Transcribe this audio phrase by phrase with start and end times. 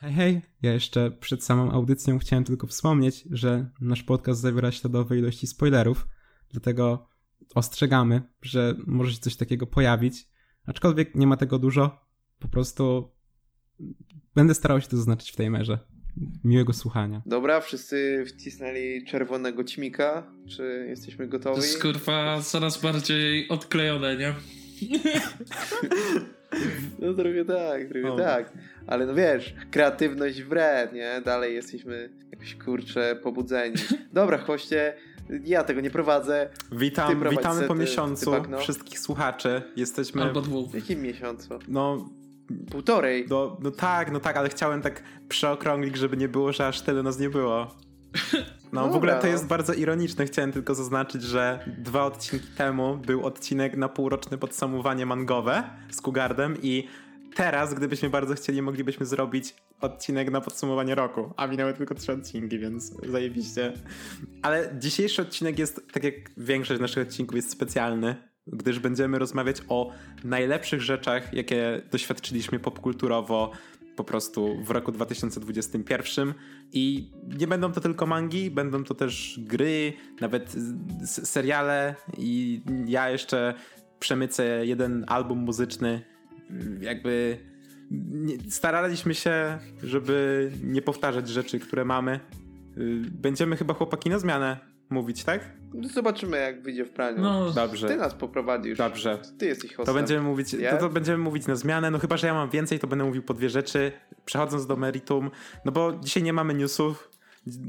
[0.00, 5.18] Hej, hej, ja jeszcze przed samą audycją chciałem tylko wspomnieć, że nasz podcast zawiera śladowe
[5.18, 6.08] ilości spoilerów,
[6.50, 7.08] dlatego
[7.54, 10.28] ostrzegamy, że może się coś takiego pojawić,
[10.66, 12.00] aczkolwiek nie ma tego dużo,
[12.38, 13.10] po prostu
[14.34, 15.78] będę starał się to zaznaczyć w tej merze.
[16.44, 17.22] Miłego słuchania.
[17.26, 20.32] Dobra, wszyscy wcisnęli czerwonego ćmika.
[20.48, 21.60] Czy jesteśmy gotowi?
[21.60, 24.34] To jest kurwa coraz bardziej odklejone, nie?
[26.98, 28.16] No trochę tak, trochę o.
[28.16, 28.52] tak.
[28.86, 31.22] Ale no wiesz, kreatywność w re, nie?
[31.24, 33.76] Dalej jesteśmy jakoś kurcze pobudzeni.
[34.12, 34.94] Dobra, hoście,
[35.44, 36.50] ja tego nie prowadzę.
[36.72, 39.62] Witam, witamy sety, po miesiącu wszystkich słuchaczy.
[39.76, 40.22] Jesteśmy...
[40.22, 40.70] Albo dwóch.
[40.70, 41.58] W jakim miesiącu?
[41.68, 42.08] No...
[42.70, 43.26] Półtorej.
[43.30, 47.02] No, no tak, no tak, ale chciałem tak przeokrąglić, żeby nie było, że aż tyle
[47.02, 47.74] nas nie było.
[48.72, 50.26] No w ogóle to jest bardzo ironiczne.
[50.26, 56.56] Chciałem tylko zaznaczyć, że dwa odcinki temu był odcinek na półroczne podsumowanie mangowe z Kugardem
[56.62, 56.88] i
[57.34, 62.58] teraz, gdybyśmy bardzo chcieli, moglibyśmy zrobić odcinek na podsumowanie roku, a minęły tylko trzy odcinki,
[62.58, 63.72] więc zajebiście.
[64.42, 69.92] Ale dzisiejszy odcinek jest, tak jak większość naszych odcinków, jest specjalny, gdyż będziemy rozmawiać o
[70.24, 73.52] najlepszych rzeczach, jakie doświadczyliśmy popkulturowo
[73.98, 76.34] po prostu w roku 2021
[76.72, 80.54] i nie będą to tylko mangi, będą to też gry, nawet
[81.04, 83.54] seriale i ja jeszcze
[83.98, 86.02] przemycę jeden album muzyczny
[86.80, 87.38] jakby
[88.48, 92.20] staraliśmy się, żeby nie powtarzać rzeczy, które mamy.
[92.78, 94.58] Y, będziemy chyba chłopaki na zmianę
[94.90, 95.57] mówić, tak?
[95.94, 97.22] Zobaczymy, jak wyjdzie w praniu.
[97.22, 97.88] No, dobrze.
[97.88, 98.78] Ty nas poprowadzisz.
[98.78, 99.18] Dobrze.
[99.38, 99.94] Ty jesteś hostem.
[99.94, 101.90] To będziemy mówić, to, to, będziemy mówić na zmianę.
[101.90, 103.92] No chyba, że ja mam więcej, to będę mówił po dwie rzeczy.
[104.24, 105.30] Przechodząc do meritum,
[105.64, 107.10] no bo dzisiaj nie mamy newsów,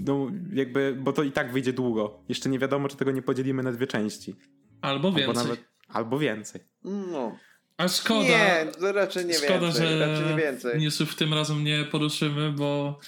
[0.06, 2.20] no jakby, bo to i tak wyjdzie długo.
[2.30, 4.36] Jeszcze nie wiadomo, czy tego nie podzielimy na dwie części.
[4.82, 5.28] Albo więcej.
[5.28, 6.62] Albo, nawet, albo więcej.
[6.84, 7.36] No.
[7.78, 8.22] A szkoda.
[8.22, 9.88] Nie, to raczej nie szkoda, więcej.
[9.88, 10.80] Że raczej nie więcej.
[10.80, 13.00] Newsów tym razem nie poruszymy, bo.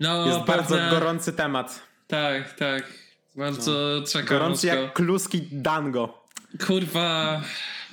[0.00, 0.54] No, Jest pewne...
[0.56, 1.82] bardzo gorący temat.
[2.06, 3.07] Tak, tak.
[3.38, 4.06] Bardzo no.
[4.06, 4.38] czekam.
[4.38, 6.24] Gorący jak kluski dango.
[6.66, 7.40] Kurwa.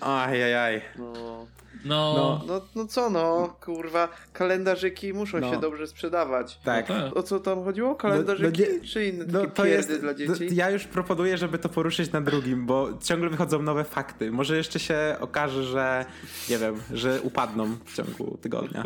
[0.01, 0.81] Ajajaj.
[0.97, 1.47] No.
[1.85, 2.13] No.
[2.17, 5.53] No, no, no co no, kurwa, kalendarzyki muszą no.
[5.53, 6.59] się dobrze sprzedawać.
[6.63, 6.89] Tak.
[6.89, 7.17] No, tak.
[7.17, 7.95] O co tam chodziło?
[7.95, 10.55] Kalendarzyki no, no, czy inne no, to jest, dla dzieci?
[10.55, 14.31] ja już proponuję, żeby to poruszyć na drugim, bo ciągle wychodzą nowe fakty.
[14.31, 16.05] Może jeszcze się okaże, że
[16.49, 18.83] nie wiem, że upadną w ciągu tygodnia.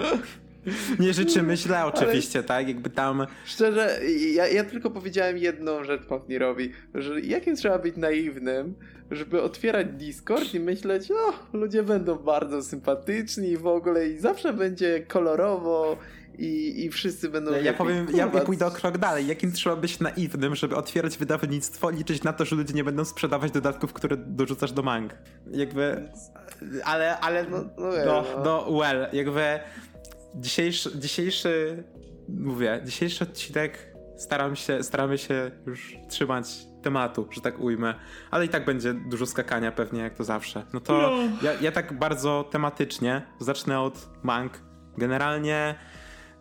[0.99, 2.47] Nie życzymy źle oczywiście, Ale...
[2.47, 2.67] tak?
[2.67, 3.27] Jakby tam...
[3.45, 3.99] Szczerze,
[4.33, 8.75] ja, ja tylko powiedziałem jedną rzecz Pawnierowi, że jakim trzeba być naiwnym,
[9.11, 14.99] żeby otwierać Discord i myśleć, o, ludzie będą bardzo sympatyczni w ogóle i zawsze będzie
[14.99, 15.97] kolorowo
[16.39, 17.51] i, i wszyscy będą...
[17.51, 19.27] Ja, ja powiem, ja, ja pójdę o krok dalej.
[19.27, 23.51] Jakim trzeba być naiwnym, żeby otwierać wydawnictwo, liczyć na to, że ludzie nie będą sprzedawać
[23.51, 25.15] dodatków, które dorzucasz do mang.
[25.51, 26.09] Jakby...
[26.85, 27.45] Ale, ale...
[27.49, 29.59] No, no, no, no well, jakby
[30.35, 31.83] dzisiejszy, dzisiejszy,
[32.29, 36.45] mówię, dzisiejszy odcinek staram się, staramy się już trzymać
[36.81, 37.95] tematu, że tak ujmę,
[38.31, 40.65] ale i tak będzie dużo skakania pewnie jak to zawsze.
[40.73, 41.11] No to no.
[41.41, 44.61] Ja, ja tak bardzo tematycznie zacznę od mang.
[44.97, 45.75] Generalnie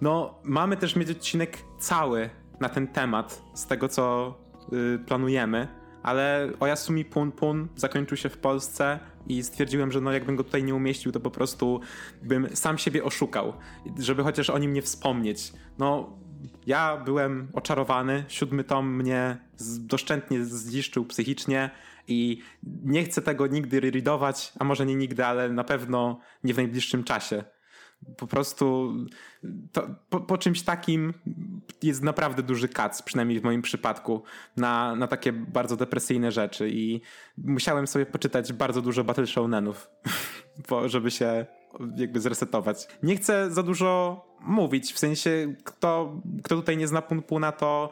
[0.01, 4.35] no mamy też mieć odcinek cały na ten temat z tego co
[4.73, 5.69] yy, planujemy,
[6.03, 10.65] ale Oyasumi Pun Pun zakończył się w Polsce i stwierdziłem, że no jakbym go tutaj
[10.65, 11.81] nie umieścił, to po prostu
[12.23, 13.53] bym sam siebie oszukał,
[13.99, 15.53] żeby chociaż o nim nie wspomnieć.
[15.79, 16.19] No,
[16.67, 19.37] ja byłem oczarowany, siódmy tom mnie
[19.79, 21.71] doszczętnie zniszczył psychicznie
[22.09, 22.43] i
[22.85, 27.05] nie chcę tego nigdy readować, a może nie nigdy, ale na pewno nie w najbliższym
[27.05, 27.45] czasie
[28.17, 28.95] po prostu
[29.73, 31.15] to, po, po, czymś takim
[31.83, 34.23] jest naprawdę duży kac, przynajmniej w moim przypadku,
[34.57, 37.01] na, na takie bardzo depresyjne rzeczy i
[37.37, 39.91] musiałem sobie poczytać bardzo dużo Battle Shounenów,
[40.87, 41.47] żeby się
[41.97, 42.89] jakby zresetować.
[43.03, 47.91] Nie chcę za dużo mówić, w sensie kto, kto tutaj nie zna Punpuna, to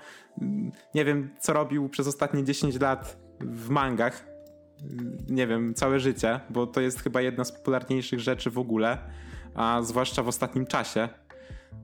[0.95, 4.27] nie wiem, co robił przez ostatnie 10 lat w mangach.
[5.29, 8.99] Nie wiem, całe życie, bo to jest chyba jedna z popularniejszych rzeczy w ogóle
[9.57, 11.09] a zwłaszcza w ostatnim czasie.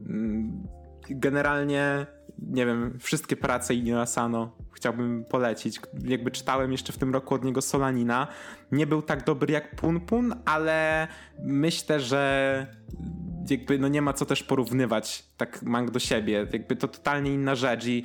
[0.07, 0.69] Mm,
[1.11, 2.07] generalnie,
[2.39, 5.81] nie wiem, wszystkie prace Inio Asano chciałbym polecić.
[6.05, 8.29] Jakby czytałem jeszcze w tym roku od niego Solanina.
[8.73, 11.09] Nie był tak dobry jak Pun Pun, ale
[11.39, 12.67] myślę, że
[13.51, 16.47] jakby no nie ma co też porównywać tak mang do siebie.
[16.53, 18.05] Jakby to totalnie inna rzecz i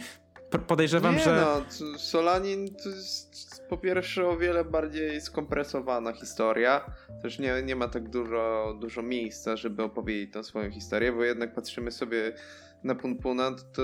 [0.68, 1.46] podejrzewam, nie że...
[1.82, 6.92] no, Solanin to jest po pierwsze o wiele bardziej skompresowana historia.
[7.22, 11.54] Też nie, nie ma tak dużo, dużo miejsca, żeby opowiedzieć tą swoją historię, bo jednak
[11.54, 12.34] patrzymy sobie
[12.84, 13.82] na Punpuna, to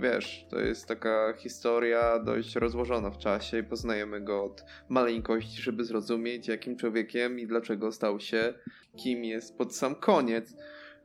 [0.00, 5.84] wiesz, to jest taka historia dość rozłożona w czasie i poznajemy go od maleńkości, żeby
[5.84, 8.54] zrozumieć jakim człowiekiem i dlaczego stał się
[8.96, 10.56] kim jest pod sam koniec.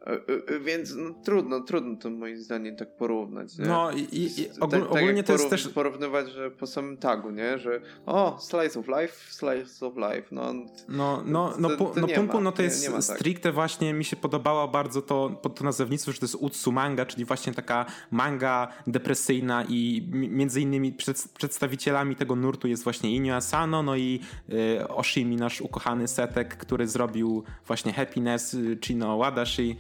[0.08, 0.12] E,
[0.56, 3.58] e, więc no, trudno, trudno to moim zdaniem tak porównać.
[3.58, 3.66] Nie?
[3.66, 5.68] No i, i, i ogól, tak, ogólnie tak to jest też...
[5.68, 7.58] Porównywać, że po samym tagu, nie?
[7.58, 10.28] Że o, slice of life, slice of life.
[10.32, 13.54] No, no, no, no, to, no, no, ma, no to jest nie, nie stricte tak.
[13.54, 17.54] właśnie, mi się podobało bardzo to, to nazewnictwo, że to jest Utsu manga, czyli właśnie
[17.54, 23.96] taka manga depresyjna i między innymi przed, przedstawicielami tego nurtu jest właśnie Inyo Asano, no
[23.96, 24.20] i
[24.50, 29.78] y, Oshimi, nasz ukochany setek, który zrobił właśnie Happiness, y, Chino Wadashi,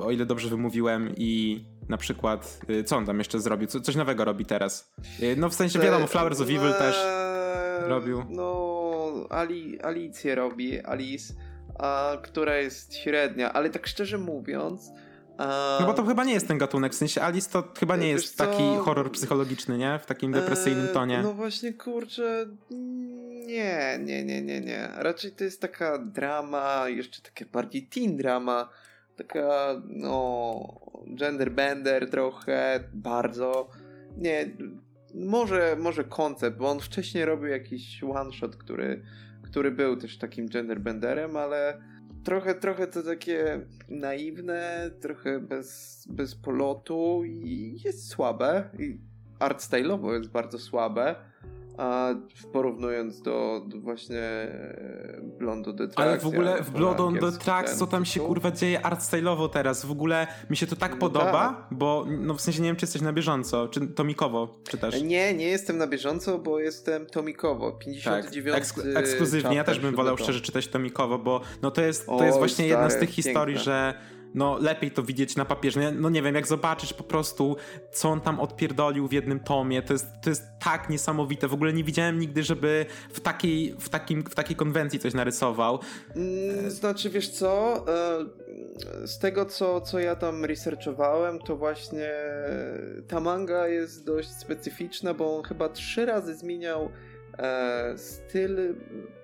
[0.00, 3.68] o ile dobrze wymówiłem i na przykład, y, co on tam jeszcze zrobił?
[3.68, 4.92] Co, coś nowego robi teraz.
[5.22, 6.96] Y, no w sensie wiadomo, Flowers of Evil też
[7.88, 8.24] robił.
[8.28, 11.34] No, Ali, Alicję robi, Alice,
[11.78, 14.90] a, która jest średnia, ale tak szczerze mówiąc,
[15.80, 18.38] no bo to chyba nie jest ten gatunek, w sensie Alice to chyba nie jest
[18.38, 19.98] taki horror psychologiczny, nie?
[19.98, 21.20] W takim depresyjnym e, tonie.
[21.22, 22.46] No właśnie, kurczę,
[23.46, 24.88] nie, nie, nie, nie, nie.
[24.96, 28.68] Raczej to jest taka drama, jeszcze takie bardziej teen drama,
[29.24, 30.80] taka, no,
[31.14, 33.68] gender bender trochę, bardzo.
[34.16, 34.56] Nie,
[35.14, 39.02] może, może koncept, bo on wcześniej robił jakiś one shot, który,
[39.42, 41.80] który był też takim gender benderem, ale
[42.24, 48.70] trochę, trochę to takie naiwne, trochę bez, bez polotu i jest słabe.
[48.78, 49.00] I
[49.38, 51.29] art style'owo jest bardzo słabe
[51.80, 52.14] a
[52.52, 55.98] porównując do, do właśnie e, Blonde on the Tracks.
[55.98, 59.48] Ale w ogóle w Blood on the Tracks, co tam się kurwa dzieje art style'owo
[59.48, 61.78] teraz, w ogóle mi się to tak no podoba, tak.
[61.78, 65.02] bo no w sensie nie wiem, czy jesteś na bieżąco, czy tomikowo czytasz?
[65.02, 68.62] Nie, nie jestem na bieżąco, bo jestem tomikowo, 59 tak.
[68.62, 72.24] Eks ekskluzywnie, ja też bym wolał szczerze czytać tomikowo, bo no to jest, to o,
[72.24, 73.94] jest właśnie stary, jedna z tych historii, że
[74.34, 75.92] no lepiej to widzieć na papierze.
[75.92, 77.56] No nie wiem, jak zobaczysz po prostu,
[77.92, 81.48] co on tam odpierdolił w jednym tomie, to jest, to jest tak niesamowite.
[81.48, 85.78] W ogóle nie widziałem nigdy, żeby w takiej, w takim, w takiej konwencji coś narysował.
[86.16, 87.84] Mm, znaczy, wiesz co,
[89.02, 92.10] e, z tego, co, co ja tam researchowałem, to właśnie
[93.08, 96.90] ta manga jest dość specyficzna, bo on chyba trzy razy zmieniał
[97.96, 98.74] styl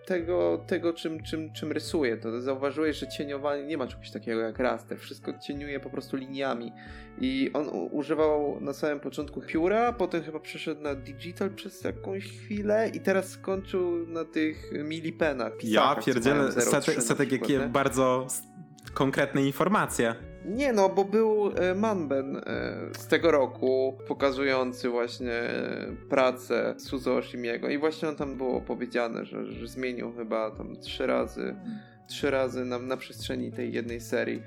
[0.06, 2.16] tego, tego czym, czym, czym rysuje.
[2.16, 4.98] To zauważyłeś, że cieniowanie nie ma czegoś takiego jak raster.
[4.98, 6.72] Wszystko cieniuje po prostu liniami.
[7.20, 12.90] I on używał na samym początku pióra, potem chyba przeszedł na digital przez jakąś chwilę
[12.94, 15.52] i teraz skończył na tych milipenach.
[15.62, 18.26] Ja pierdzielę, setek, setek jakie bardzo
[18.94, 20.14] konkretne informacje.
[20.46, 22.42] Nie no, bo był e, Manben e,
[22.98, 29.52] z tego roku pokazujący właśnie e, pracę Suzo Oshimiego i właśnie tam było powiedziane, że,
[29.52, 31.56] że zmienił chyba tam trzy razy
[32.08, 34.42] trzy razy na, na przestrzeni tej jednej serii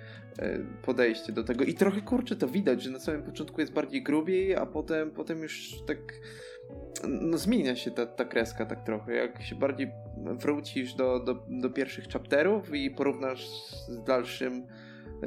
[0.81, 1.63] podejście do tego.
[1.63, 5.43] I trochę kurczę to widać, że na samym początku jest bardziej grubiej, a potem, potem
[5.43, 5.97] już tak
[7.07, 11.69] no zmienia się ta, ta kreska tak trochę, jak się bardziej wrócisz do, do, do
[11.69, 13.47] pierwszych chapterów i porównasz
[13.87, 14.67] z dalszym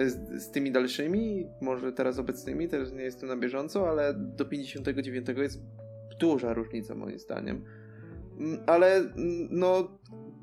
[0.00, 5.28] z, z, tymi dalszymi, może teraz obecnymi, też nie jestem na bieżąco, ale do 59
[5.36, 5.62] jest
[6.20, 7.64] duża różnica moim zdaniem.
[8.40, 9.98] Mm, ale mm, no,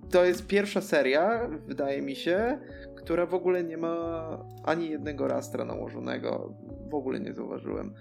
[0.09, 2.59] to jest pierwsza seria, wydaje mi się,
[2.95, 6.53] która w ogóle nie ma ani jednego rastra nałożonego.
[6.89, 7.93] W ogóle nie zauważyłem.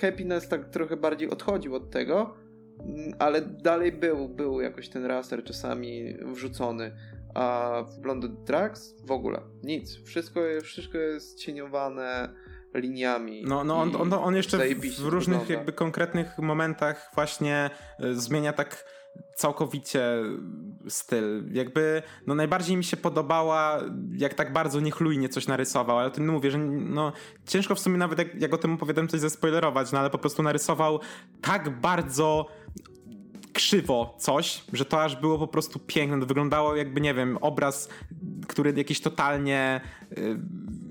[0.00, 2.34] Happiness tak trochę bardziej odchodził od tego,
[2.80, 6.92] mm, ale dalej był, był jakoś ten raster czasami wrzucony
[7.36, 10.02] a w Blonde Tracks w ogóle nic.
[10.04, 12.34] Wszystko, wszystko jest cieniowane
[12.74, 13.42] liniami.
[13.46, 15.54] No, no on, on, on jeszcze w, różnych wygląda.
[15.54, 17.70] jakby konkretnych momentach właśnie
[18.04, 18.84] y, zmienia tak
[19.34, 20.22] całkowicie
[20.88, 21.44] styl.
[21.52, 23.80] Jakby no najbardziej mi się podobała,
[24.12, 27.12] jak tak bardzo niechlujnie coś narysował, ale o tym mówię, że no
[27.46, 30.42] ciężko w sumie nawet jak, jak o tym opowiadam coś zaspoilerować, no ale po prostu
[30.42, 31.00] narysował
[31.40, 32.46] tak bardzo
[33.56, 36.20] krzywo coś, że to aż było po prostu piękne.
[36.20, 37.88] To wyglądało jakby, nie wiem, obraz,
[38.48, 39.80] który jakiś totalnie,
[40.18, 40.38] y,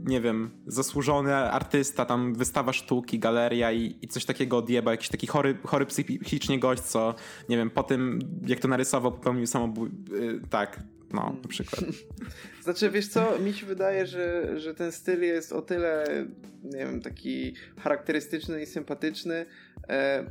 [0.05, 4.91] nie wiem, zasłużony artysta, tam wystawa sztuki, galeria i, i coś takiego odjeba.
[4.91, 7.15] Jakiś taki chory, chory psychicznie gość, co,
[7.49, 10.03] nie wiem, po tym, jak to narysował, popełnił samobójstwo.
[10.49, 10.79] Tak,
[11.13, 11.81] no, na przykład.
[12.63, 16.05] Znaczy, wiesz co, mi się wydaje, że, że ten styl jest o tyle,
[16.63, 19.45] nie wiem, taki charakterystyczny i sympatyczny,
[19.89, 20.25] e,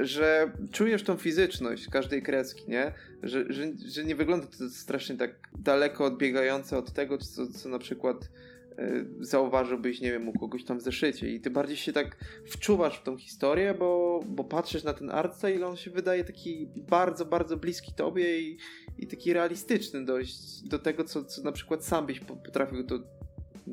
[0.00, 2.92] że czujesz tą fizyczność każdej kreski, nie?
[3.22, 7.78] Że, że, że nie wygląda to strasznie tak daleko odbiegające od tego, co, co na
[7.78, 8.30] przykład
[8.78, 11.28] y, zauważyłbyś, nie wiem, u kogoś tam w zeszycie.
[11.28, 15.36] I ty bardziej się tak wczuwasz w tą historię, bo, bo patrzysz na ten art
[15.36, 18.58] style, on się wydaje taki bardzo, bardzo bliski tobie i,
[18.98, 22.98] i taki realistyczny dość do tego, co, co na przykład sam byś potrafił to,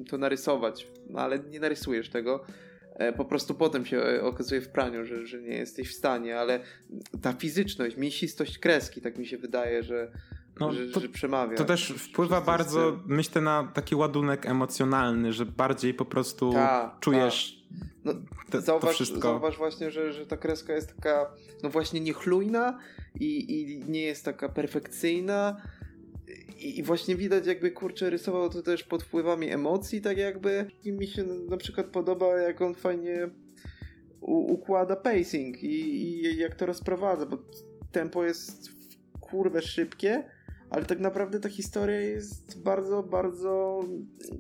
[0.09, 2.45] to narysować, no, ale nie narysujesz tego.
[2.47, 2.72] E,
[3.17, 6.59] po prostu potem się e, okazuje w praniu, że, że nie jesteś w stanie, ale
[7.21, 10.11] ta fizyczność, mięsistość kreski, tak mi się wydaje, że,
[10.59, 11.57] no, że, to, że, przemawia.
[11.57, 17.57] To też wpływa bardzo, myślę, na taki ładunek emocjonalny, że bardziej po prostu ta, czujesz
[17.57, 17.63] ta.
[18.05, 18.13] No,
[18.49, 19.21] te, zauważ, to wszystko.
[19.21, 21.31] Zauważ właśnie, że, że ta kreska jest taka,
[21.63, 22.79] no właśnie niechlujna
[23.19, 25.61] i, i nie jest taka perfekcyjna.
[26.63, 30.65] I, I właśnie widać, jakby kurczę rysował to też pod wpływami emocji, tak jakby.
[30.83, 33.29] I mi się na przykład podoba, jak on fajnie
[34.21, 37.37] u, układa pacing i, i jak to rozprowadza, bo
[37.91, 38.69] tempo jest
[39.19, 40.23] kurwę szybkie,
[40.69, 43.83] ale tak naprawdę ta historia jest bardzo, bardzo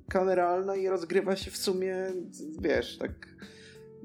[0.09, 1.95] kameralna i rozgrywa się w sumie,
[2.61, 3.11] wiesz, tak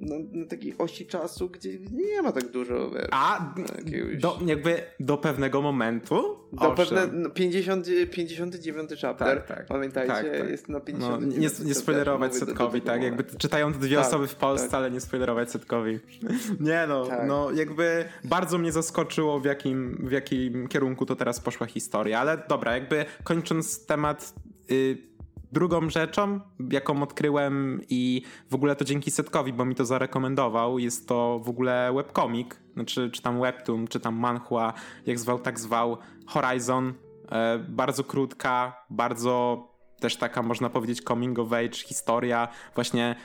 [0.00, 2.90] na, na, takiej osi czasu, gdzie nie ma tak dużo.
[2.90, 4.16] Wiesz, A jakiegoś...
[4.16, 6.38] do, jakby do pewnego momentu?
[6.52, 10.50] Do pewne, no, 50, 59 chapter, tak, tak, pamiętajcie, tak, tak.
[10.50, 11.20] jest na 50.
[11.20, 13.02] No, nie, nie spoilerować setkowi, tak?
[13.02, 14.74] Jakby czytają to dwie tak, osoby w Polsce, tak.
[14.74, 15.98] ale nie spoilerować setkowi.
[16.60, 17.28] nie no, tak.
[17.28, 22.42] no jakby bardzo mnie zaskoczyło w jakim, w jakim kierunku to teraz poszła historia, ale
[22.48, 24.34] dobra, jakby kończąc temat
[24.70, 25.08] y,
[25.52, 26.40] Drugą rzeczą,
[26.70, 31.48] jaką odkryłem i w ogóle to dzięki Setkowi, bo mi to zarekomendował, jest to w
[31.48, 34.72] ogóle webcomic, znaczy czy tam webtoon, czy tam manhua,
[35.06, 36.94] jak zwał, tak zwał, Horizon.
[37.32, 39.64] E, bardzo krótka, bardzo
[40.00, 43.16] też taka można powiedzieć coming of age historia, właśnie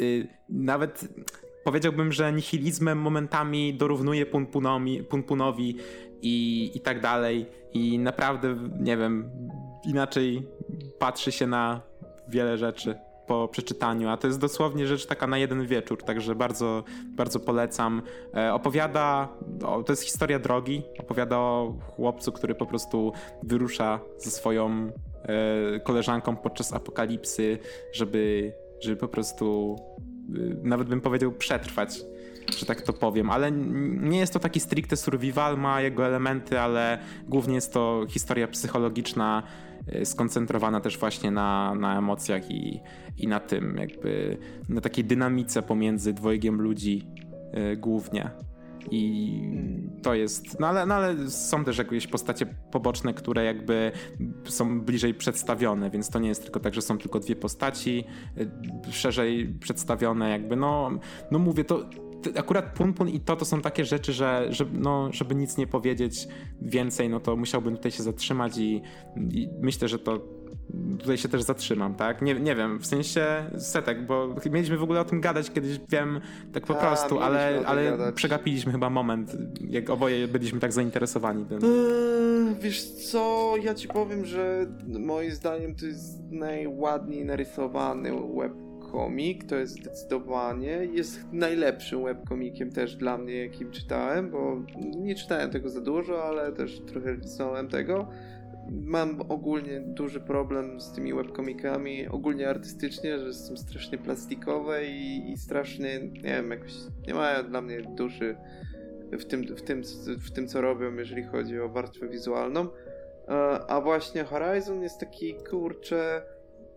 [0.00, 1.08] y, nawet
[1.64, 5.76] powiedziałbym, że nihilizmem momentami dorównuje Punpunowi, Punpunowi
[6.22, 9.30] i, i tak dalej i naprawdę, nie wiem,
[9.86, 10.46] inaczej
[10.98, 11.80] patrzy się na
[12.28, 12.94] wiele rzeczy
[13.26, 16.84] po przeczytaniu, a to jest dosłownie rzecz taka na jeden wieczór, także bardzo,
[17.16, 18.02] bardzo polecam.
[18.34, 19.28] E, opowiada,
[19.64, 23.12] o, to jest historia drogi, opowiada o chłopcu, który po prostu
[23.42, 24.90] wyrusza ze swoją
[25.22, 27.58] e, koleżanką podczas apokalipsy,
[27.92, 29.76] żeby, żeby po prostu,
[30.28, 32.00] e, nawet bym powiedział, przetrwać
[32.58, 36.98] że tak to powiem, ale nie jest to taki stricte survival, ma jego elementy, ale
[37.28, 39.42] głównie jest to historia psychologiczna,
[40.04, 42.80] skoncentrowana też właśnie na, na emocjach i,
[43.18, 44.38] i na tym, jakby
[44.68, 47.02] na takiej dynamice pomiędzy dwojgiem ludzi
[47.52, 48.30] yy, głównie.
[48.90, 49.40] I
[50.02, 50.60] to jest.
[50.60, 53.92] No ale, no ale są też jakieś postacie poboczne, które jakby
[54.44, 58.04] są bliżej przedstawione, więc to nie jest tylko tak, że są tylko dwie postaci
[58.38, 60.56] y, szerzej przedstawione, jakby.
[60.56, 60.90] No,
[61.30, 61.84] no mówię, to
[62.36, 65.66] akurat Pun Pun i to to są takie rzeczy, że, że no, żeby nic nie
[65.66, 66.28] powiedzieć
[66.62, 68.82] więcej, no to musiałbym tutaj się zatrzymać i,
[69.30, 70.36] i myślę, że to
[70.98, 72.22] tutaj się też zatrzymam, tak?
[72.22, 73.26] Nie, nie wiem, w sensie
[73.58, 76.20] setek, bo mieliśmy w ogóle o tym gadać kiedyś, wiem,
[76.52, 79.36] tak po A, prostu, ale, ale przegapiliśmy chyba moment,
[79.68, 81.58] jak oboje byliśmy tak zainteresowani tym.
[81.58, 84.66] Eee, wiesz co, ja ci powiem, że
[84.98, 88.65] moim zdaniem to jest najładniej narysowany web
[88.96, 90.88] webkomik, to jest zdecydowanie.
[90.92, 94.62] Jest najlepszym webkomikiem też dla mnie, jakim czytałem, bo
[94.96, 98.08] nie czytałem tego za dużo, ale też trochę lisnąłem tego.
[98.70, 105.36] Mam ogólnie duży problem z tymi webkomikami, ogólnie artystycznie, że są strasznie plastikowe i, i
[105.36, 106.72] strasznie, nie wiem, jakoś
[107.06, 108.36] nie mają dla mnie duszy
[109.12, 109.82] w tym, w, tym,
[110.20, 112.68] w tym, co robią, jeżeli chodzi o warstwę wizualną.
[113.28, 113.32] E,
[113.68, 116.22] a właśnie Horizon jest taki, kurczę,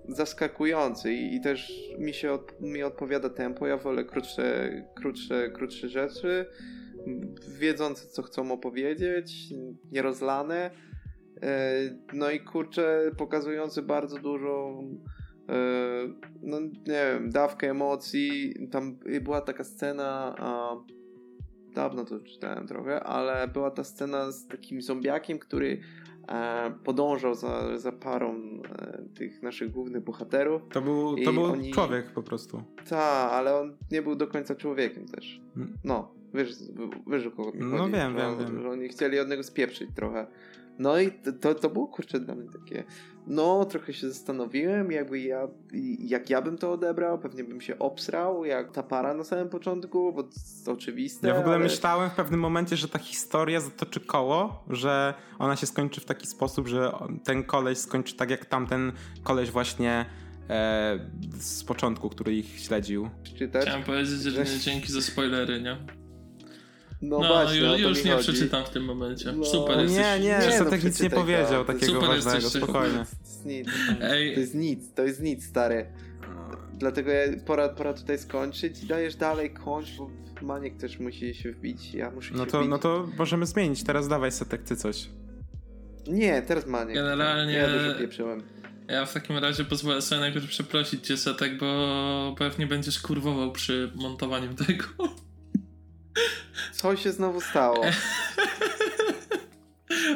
[0.09, 3.67] zaskakujący i, i, też mi się od, mi odpowiada tempo.
[3.67, 6.45] Ja wolę krótsze, krótsze, krótsze rzeczy,
[7.59, 9.53] wiedzące co chcą opowiedzieć,
[9.91, 10.71] nierozlane.
[11.41, 11.71] E,
[12.13, 14.83] no i kurczę, pokazujący bardzo dużo
[15.49, 15.55] e,
[16.41, 18.53] no nie wiem, dawkę emocji.
[18.71, 20.35] Tam była taka scena,
[21.75, 25.81] dawno to czytałem trochę, ale była ta scena z takim zombiakiem, który
[26.83, 30.61] podążał za, za parą e, tych naszych głównych bohaterów.
[30.71, 31.71] To był, to był oni...
[31.71, 32.63] człowiek po prostu.
[32.89, 35.41] Tak, ale on nie był do końca człowiekiem też.
[35.57, 35.77] Mm.
[35.83, 36.53] No, wiesz,
[37.07, 38.61] wiesz o kogo mi No chodzi, wiem, wiem, wiem.
[38.61, 40.27] Że oni chcieli od niego spieprzyć trochę.
[40.79, 42.83] No i to, to było kurczę dla mnie takie.
[43.27, 45.47] No, trochę się zastanowiłem, jakby ja,
[45.99, 50.13] jak ja bym to odebrał, pewnie bym się obsrał, jak ta para na samym początku,
[50.13, 51.27] bo to jest oczywiste.
[51.27, 51.63] Ja w ogóle ale...
[51.63, 56.27] myślałem w pewnym momencie, że ta historia zatoczy koło, że ona się skończy w taki
[56.27, 56.91] sposób, że
[57.23, 58.91] ten koleś skończy tak jak tamten
[59.23, 60.05] koleś właśnie
[60.49, 60.99] e,
[61.39, 63.09] z początku, który ich śledził.
[63.37, 63.61] Czytać?
[63.61, 65.98] Chciałem powiedzieć, że dzięki za spoilery, nie?
[67.01, 68.23] No, no właśnie, już, już nie chodzi.
[68.23, 69.31] przeczytam w tym momencie.
[69.31, 69.45] No.
[69.45, 69.97] Super jesteś.
[69.97, 71.73] Nie, nie, nie no, nic nie powiedział to.
[71.73, 73.05] takiego Super ważnego, jesteś, spokojnie.
[73.43, 74.33] To jest, Ej.
[74.33, 75.85] to jest nic, to jest nic, stary.
[76.73, 80.09] Dlatego ja, pora, pora tutaj skończyć i dajesz dalej kończ, bo
[80.41, 82.69] Maniek też musi się wbić, ja muszę no się to, wbić.
[82.69, 85.09] No to możemy zmienić, teraz dawaj setek, ty coś.
[86.07, 86.95] Nie, teraz Maniek.
[86.95, 87.53] Generalnie...
[87.53, 88.43] Ja dużo pieprzyłem.
[88.87, 93.91] Ja w takim razie pozwolę sobie najpierw przeprosić cię, Setek, bo pewnie będziesz kurwował przy
[93.95, 94.85] montowaniu tego.
[96.71, 97.85] Co się znowu stało?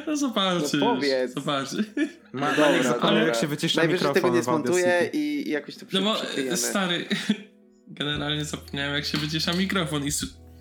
[0.07, 0.73] No zobaczysz.
[0.73, 1.33] No powiedz.
[1.33, 1.85] Zobaczysz.
[2.33, 3.13] Ma, Dobra, ale dobra.
[3.13, 6.15] jak się wycisza Najwyżej mikrofon tego nie zmontuję i jakoś to No bo
[6.55, 7.05] stary,
[7.87, 10.09] generalnie zapomniałem jak się wycisza mikrofon i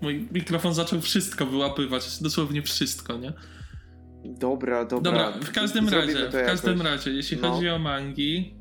[0.02, 3.32] mój mikrofon zaczął wszystko wyłapywać, dosłownie wszystko, nie?
[4.24, 5.12] Dobra, dobra.
[5.12, 6.92] Dobra, w każdym Zrobimy razie, w każdym jakoś.
[6.92, 7.52] razie, jeśli No.
[7.52, 8.54] chodzi o mangi,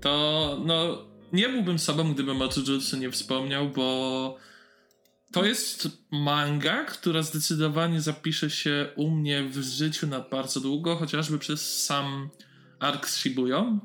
[0.00, 4.36] to no nie byłbym sobą, gdybym o Jujutsu nie wspomniał, bo
[5.32, 11.38] to jest manga, która zdecydowanie zapisze się u mnie w życiu na bardzo długo, chociażby
[11.38, 12.30] przez sam
[12.80, 13.80] ark z Shibują.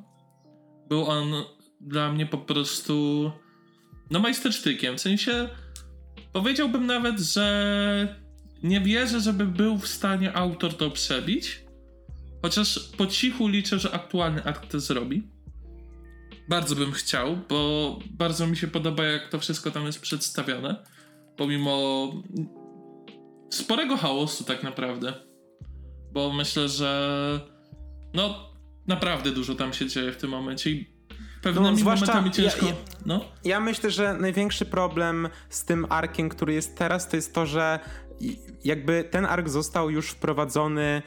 [0.90, 1.34] Był on
[1.82, 3.32] dla mnie po prostu
[4.12, 5.50] no majstersztykiem, w sensie
[6.34, 8.26] powiedziałbym nawet, że
[8.64, 11.62] nie wierzę, żeby był w stanie autor to przebić,
[12.42, 15.24] chociaż po cichu liczę, że aktualny akt to zrobi.
[16.50, 20.95] Bardzo bym chciał, bo bardzo mi się podoba, jak to wszystko tam jest przedstawione.
[21.38, 22.08] Pomimo
[23.50, 25.14] sporego chaosu, tak naprawdę.
[26.14, 27.40] Bo myślę, że
[28.14, 28.50] no
[28.88, 30.90] naprawdę dużo tam się dzieje w tym momencie i
[31.42, 32.66] pewnymi No, zwłaszcza momentami ciężko.
[32.66, 32.74] ja-
[33.06, 33.26] no.
[33.44, 37.80] Ja myślę, że największy problem z tym arkiem, który jest teraz, to jest to, że
[38.64, 41.02] jakby ten ark został już wprowadzony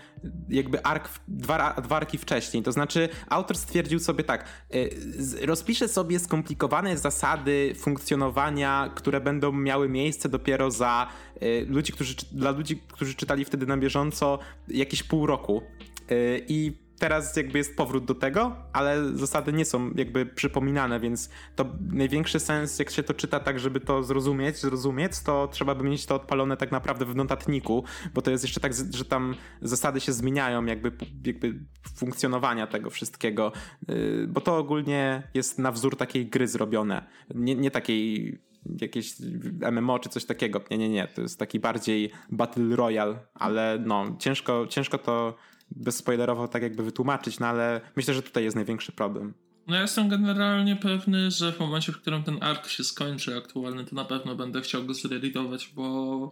[0.49, 2.63] jakby ark, dwa, dwa arki wcześniej.
[2.63, 9.89] To znaczy autor stwierdził sobie tak, y, rozpiszę sobie skomplikowane zasady funkcjonowania, które będą miały
[9.89, 11.09] miejsce dopiero za
[11.43, 14.39] y, ludzi, którzy, dla ludzi, którzy czytali wtedy na bieżąco
[14.69, 15.63] jakieś pół roku.
[16.11, 21.31] Y, I teraz jakby jest powrót do tego, ale zasady nie są jakby przypominane, więc
[21.57, 25.85] to największy sens, jak się to czyta tak, żeby to zrozumieć, zrozumieć, to trzeba by
[25.85, 30.01] mieć to odpalone tak naprawdę w notatniku, bo to jest jeszcze tak, że tam zasady
[30.01, 30.93] się zmieniają, jakby,
[31.27, 31.55] jakby
[31.97, 33.53] funkcjonowania tego wszystkiego,
[33.89, 38.39] Yy, bo to ogólnie jest na wzór takiej gry zrobione, nie, nie takiej
[38.81, 39.15] jakieś
[39.73, 40.61] MMO czy coś takiego.
[40.71, 41.09] Nie, nie, nie.
[41.09, 45.37] To jest taki bardziej Battle Royale, ale no, ciężko, ciężko to
[45.71, 49.35] bezspoilerowo tak jakby wytłumaczyć, no ale myślę, że tutaj jest największy problem.
[49.67, 53.85] No ja jestem generalnie pewny, że w momencie, w którym ten ark się skończy aktualny,
[53.85, 56.31] to na pewno będę chciał go zrealizować, bo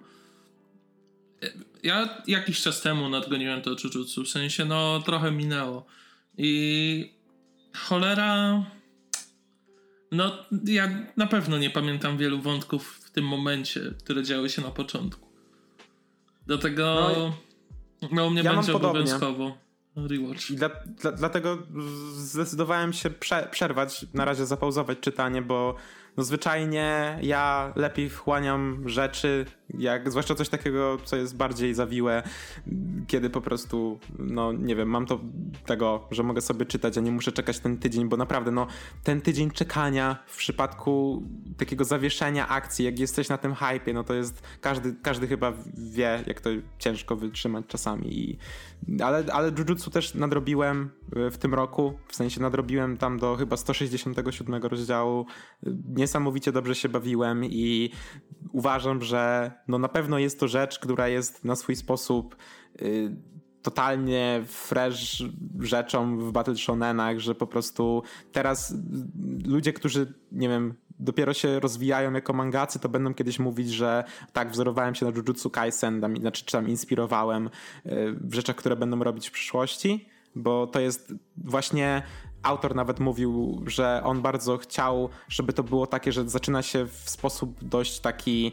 [1.83, 5.87] ja jakiś czas temu nadgoniłem to Jujutsu, w sensie no trochę minęło
[6.39, 7.13] i
[7.75, 8.65] cholera
[10.13, 10.33] no
[10.65, 15.29] ja na pewno nie pamiętam wielu wątków w tym momencie, które działy się na początku.
[16.47, 17.46] Dlatego No
[18.13, 19.01] no, u mnie ja mam będzie podobnie.
[19.01, 20.51] obowiązkowo rewatch.
[20.51, 21.59] I dla, dla, dlatego
[22.15, 25.75] zdecydowałem się prze, przerwać, na razie zapauzować czytanie, bo
[26.17, 32.23] no zwyczajnie ja lepiej wchłaniam rzeczy, jak, zwłaszcza coś takiego, co jest bardziej zawiłe,
[33.07, 35.21] kiedy po prostu, no nie wiem, mam to
[35.67, 38.67] tego, że mogę sobie czytać, a nie muszę czekać ten tydzień, bo naprawdę, no
[39.05, 41.23] ten tydzień czekania w przypadku
[41.57, 46.25] takiego zawieszenia akcji, jak jesteś na tym hypie, no to jest, każdy, każdy chyba wie,
[46.27, 48.39] jak to ciężko wytrzymać czasami i
[49.05, 53.57] ale, ale Jujutsu też nadrobiłem y, w tym roku, w sensie nadrobiłem tam do chyba
[53.57, 55.27] 167 rozdziału.
[55.67, 57.91] Y, Niesamowicie dobrze się bawiłem i
[58.53, 62.37] uważam, że no na pewno jest to rzecz, która jest na swój sposób
[62.83, 63.17] y,
[63.63, 65.23] totalnie fresh
[65.61, 68.75] rzeczą w Battle Shonenach, że po prostu teraz
[69.45, 74.51] ludzie, którzy, nie wiem, dopiero się rozwijają jako mangacy, to będą kiedyś mówić, że tak,
[74.51, 77.51] wzorowałem się na Jujutsu Kaisen, tam, znaczy czy tam inspirowałem y,
[78.21, 82.03] w rzeczach, które będą robić w przyszłości, bo to jest właśnie
[82.43, 87.11] autor nawet mówił, że on bardzo chciał, żeby to było takie, że zaczyna się w
[87.11, 88.53] sposób dość taki,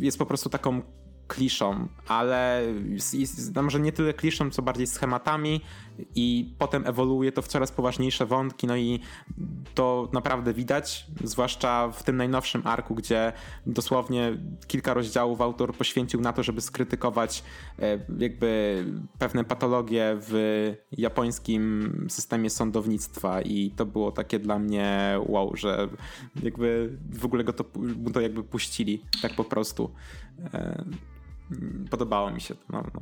[0.00, 0.82] jest po prostu taką
[1.28, 5.60] kliszą, ale jest- jest- no może nie tyle kliszą, co bardziej schematami
[6.14, 9.00] i potem ewoluuje to w coraz poważniejsze wątki, no i
[9.74, 13.32] to naprawdę widać, zwłaszcza w tym najnowszym arku, gdzie
[13.66, 17.44] dosłownie kilka rozdziałów autor poświęcił na to, żeby skrytykować
[17.78, 18.84] e, jakby
[19.18, 25.88] pewne patologie w japońskim systemie sądownictwa i to było takie dla mnie wow, że
[26.42, 27.64] jakby w ogóle go to,
[28.12, 29.90] to jakby puścili tak po prostu.
[30.54, 30.84] E,
[31.90, 33.00] Podobało mi się to, no, no.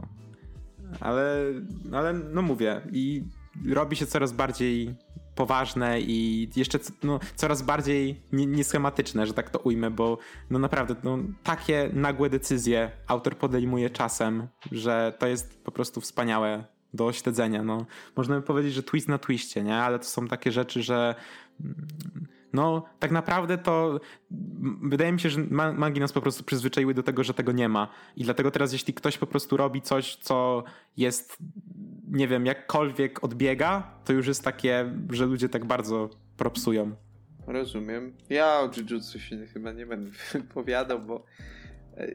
[1.00, 1.44] Ale,
[1.92, 3.24] ale no mówię i
[3.68, 4.94] robi się coraz bardziej
[5.34, 10.18] poważne i jeszcze no, coraz bardziej nie- nieschematyczne, że tak to ujmę, bo
[10.50, 16.64] no naprawdę no, takie nagłe decyzje autor podejmuje czasem, że to jest po prostu wspaniałe
[16.94, 17.62] do śledzenia.
[17.62, 17.86] No.
[18.16, 19.76] Można by powiedzieć, że twist na twiście, nie?
[19.76, 21.14] Ale to są takie rzeczy, że
[21.60, 21.86] mm,
[22.56, 24.00] no tak naprawdę to
[24.82, 27.68] wydaje mi się, że ma- mangi nas po prostu przyzwyczaiły do tego, że tego nie
[27.68, 27.88] ma.
[28.16, 30.64] I dlatego teraz jeśli ktoś po prostu robi coś, co
[30.96, 31.38] jest
[32.08, 36.96] nie wiem, jakkolwiek odbiega, to już jest takie, że ludzie tak bardzo propsują.
[37.46, 38.12] Rozumiem.
[38.28, 41.24] Ja o Jujutsu się chyba nie będę wypowiadał, bo
[41.96, 42.14] e, e,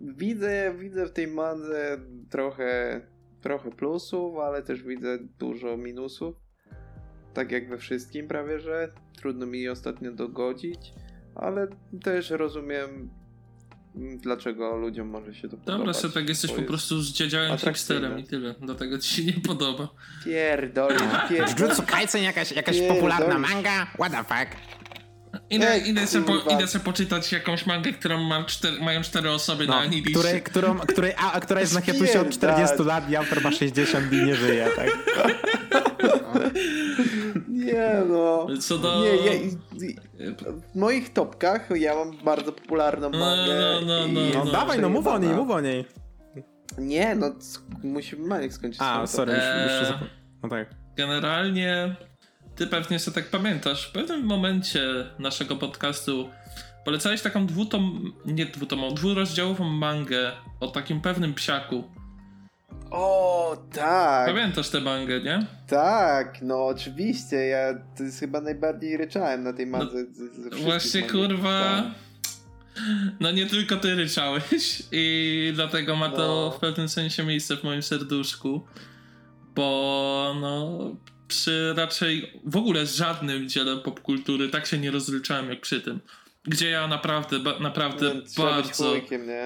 [0.00, 1.98] widzę, widzę w tej mandze
[2.30, 3.00] trochę
[3.40, 6.36] trochę plusów, ale też widzę dużo minusów.
[7.34, 10.92] Tak jak we wszystkim prawie, że trudno mi ostatnio dogodzić,
[11.34, 11.68] ale
[12.02, 13.10] też rozumiem
[13.94, 15.78] dlaczego ludziom może się to podobać.
[15.78, 18.00] Dobra, że tak jesteś po prostu zdziadziałym atrakcyjne.
[18.00, 18.54] hipsterem i tyle.
[18.60, 19.88] Dlatego ci się nie podoba.
[20.24, 21.60] Pierdolisz, pierdolisz.
[21.60, 23.86] Jujutsu Kaisen jakaś, jakaś popularna manga?
[23.94, 24.56] What the fuck?
[25.50, 29.30] Idę, Ej, idę, sobie po, idę sobie poczytać jakąś mangę, którą mam cztery, mają cztery
[29.30, 30.20] osoby No, na Aniliście.
[30.20, 33.52] której, którą, której, a, a która jest na hiatusie od 40 lat i autor ma
[33.52, 34.88] 60 i nie żyje, tak?
[37.72, 38.46] Nie no.
[38.60, 39.00] Co do...
[39.02, 39.32] Nie, ja,
[40.72, 43.80] w moich topkach ja mam bardzo popularną No, mangę.
[43.80, 44.50] no, no, i no, No no.
[44.52, 45.84] dawaj, no mów o niej, mów o niej.
[46.78, 47.30] Nie, no
[47.82, 49.92] musimy Maniek skończyć A, sorry, już, już się Eee.
[49.92, 50.08] zap-
[50.42, 50.70] No tak.
[50.96, 51.96] Generalnie
[52.56, 54.80] ty pewnie sobie tak pamiętasz, w pewnym momencie
[55.18, 56.28] naszego podcastu
[56.84, 61.84] polecałeś taką dwutom, nie dwutomą, dwurozdziałową mangę o takim pewnym psiaku.
[62.90, 65.46] O, tak, Pamiętasz tę mangę, nie?
[65.66, 70.04] tak, no oczywiście, ja to jest chyba najbardziej ryczałem na tej mandze.
[70.04, 71.82] z- ze wszystkich No, Właśnie kurwa.
[71.82, 71.84] Tak.
[73.20, 76.50] No nie tylko ty ryczałeś i dlatego ma to No.
[76.50, 78.60] w pewnym sensie miejsce w moim serduszku,
[79.54, 80.78] bo no
[81.28, 86.00] przy raczej w ogóle żadnym dziele popkultury tak się nie rozryczałem jak przy tym.
[86.48, 88.94] Gdzie ja naprawdę, ba, naprawdę trzeba bardzo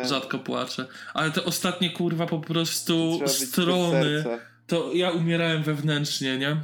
[0.05, 0.87] rzadko płaczę.
[1.15, 4.25] Ale te ostatnie kurwa po prostu Trzeba strony,
[4.67, 6.57] to ja umierałem wewnętrznie, nie?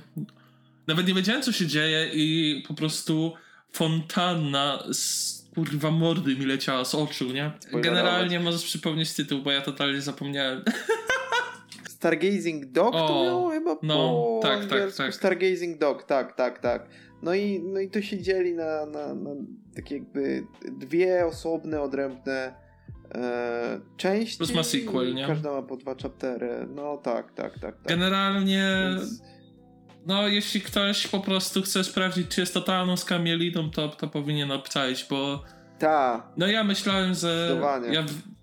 [0.86, 3.32] Nawet nie wiedziałem, co się dzieje i po prostu
[3.72, 7.50] fontanna z kurwa mordy mi leciała z oczu, nie?
[7.72, 10.62] Generalnie możesz przypomnieć tytuł, bo ja totalnie zapomniałem.
[11.98, 15.14] Stargazing Dog to O, miało chyba no, po tak, tak, tak.
[15.14, 16.88] Stargazing Dog, tak, tak, tak.
[17.22, 19.30] No i, no i to się dzieli na, na, na
[19.76, 20.46] takie jakby
[20.78, 22.54] dwie osobne, odrębne
[23.14, 24.38] e, części.
[24.38, 25.26] Plus ma sequel, nie?
[25.26, 26.68] Każda ma po dwa chaptery.
[26.74, 27.60] No tak, tak, tak.
[27.60, 27.86] tak.
[27.88, 29.22] Generalnie, Więc,
[30.06, 35.06] no jeśli ktoś po prostu chce sprawdzić, czy jest totalną skamieliną, to, to powinien obczaić,
[35.10, 35.44] bo
[35.78, 37.60] ta, no ja myślałem, że
[37.92, 38.02] ja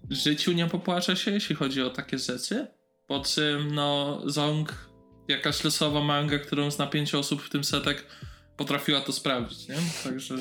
[0.09, 2.67] w życiu nie popłaczę się, jeśli chodzi o takie rzeczy.
[3.07, 4.89] Po czym, no, Zong,
[5.27, 8.05] jakaś losowa manga, którą zna pięć osób, w tym setek,
[8.57, 9.75] potrafiła to sprawdzić, nie?
[10.03, 10.35] Także...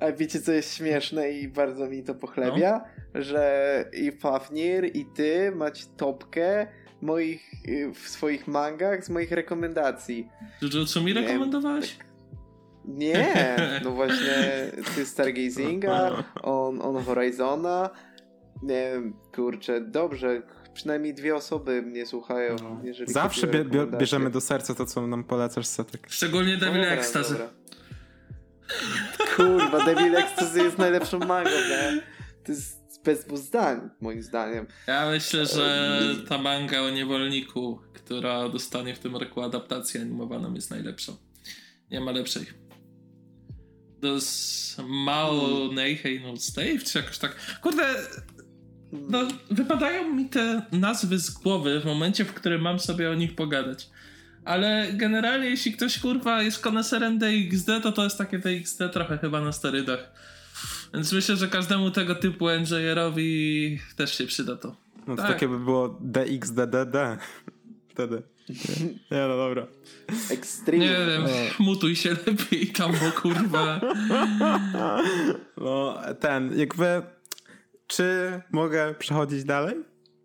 [0.00, 2.80] a wiecie co jest śmieszne i bardzo mi to pochlebia?
[3.14, 3.22] No.
[3.22, 6.66] Że i Fafnir i ty macie topkę
[7.02, 10.28] moich, y, w swoich mangach z moich rekomendacji.
[10.62, 11.20] Jujutsu mi Nie.
[11.20, 11.98] rekomendowałeś?
[12.84, 17.90] Nie, no właśnie ty Stargazinga, on, on Horizona.
[18.62, 20.42] Nie wiem, kurczę, dobrze.
[20.76, 22.56] Przynajmniej dwie osoby mnie słuchają.
[22.84, 26.06] Jeżeli Zawsze bie, bie, bierzemy do serca to, co nam polecasz, Setek.
[26.10, 27.32] Szczególnie Devil Dobra, Ecstasy.
[27.32, 27.50] dobra.
[29.36, 32.02] Kurwa, Devil Ecstasy jest najlepszą mangą, nie?
[32.44, 34.66] To jest bez zdań, moim zdaniem.
[34.86, 40.70] Ja myślę, że ta manga o niewolniku, która dostanie w tym roku adaptację animowaną, jest
[40.70, 41.16] najlepszą.
[41.90, 42.46] Nie ma lepszej.
[44.00, 47.60] To jest Mao Neihei no Stave, czy jakoś tak.
[47.62, 47.94] Kurde,
[49.08, 53.34] no wypadają mi te nazwy z głowy w momencie, w którym mam sobie o nich
[53.34, 53.90] pogadać.
[54.44, 59.40] Ale generalnie, jeśli ktoś kurwa jest koneserem DXD, to to jest takie DXD trochę chyba
[59.40, 60.12] na sterydach.
[60.94, 64.76] Więc myślę, że każdemu tego typu enjoyerowi też się przyda to.
[65.06, 65.32] No to Tak.
[65.32, 67.18] takie by było DXDDD.
[67.88, 68.22] Wtedy.
[69.10, 69.66] Nie, no dobra.
[70.30, 70.84] Extreme.
[70.84, 71.22] Nie wiem,
[71.58, 73.80] mutuj się lepiej tam, bo kurwa.
[75.56, 77.02] No, ten, jakby...
[77.86, 79.74] Czy mogę przechodzić dalej?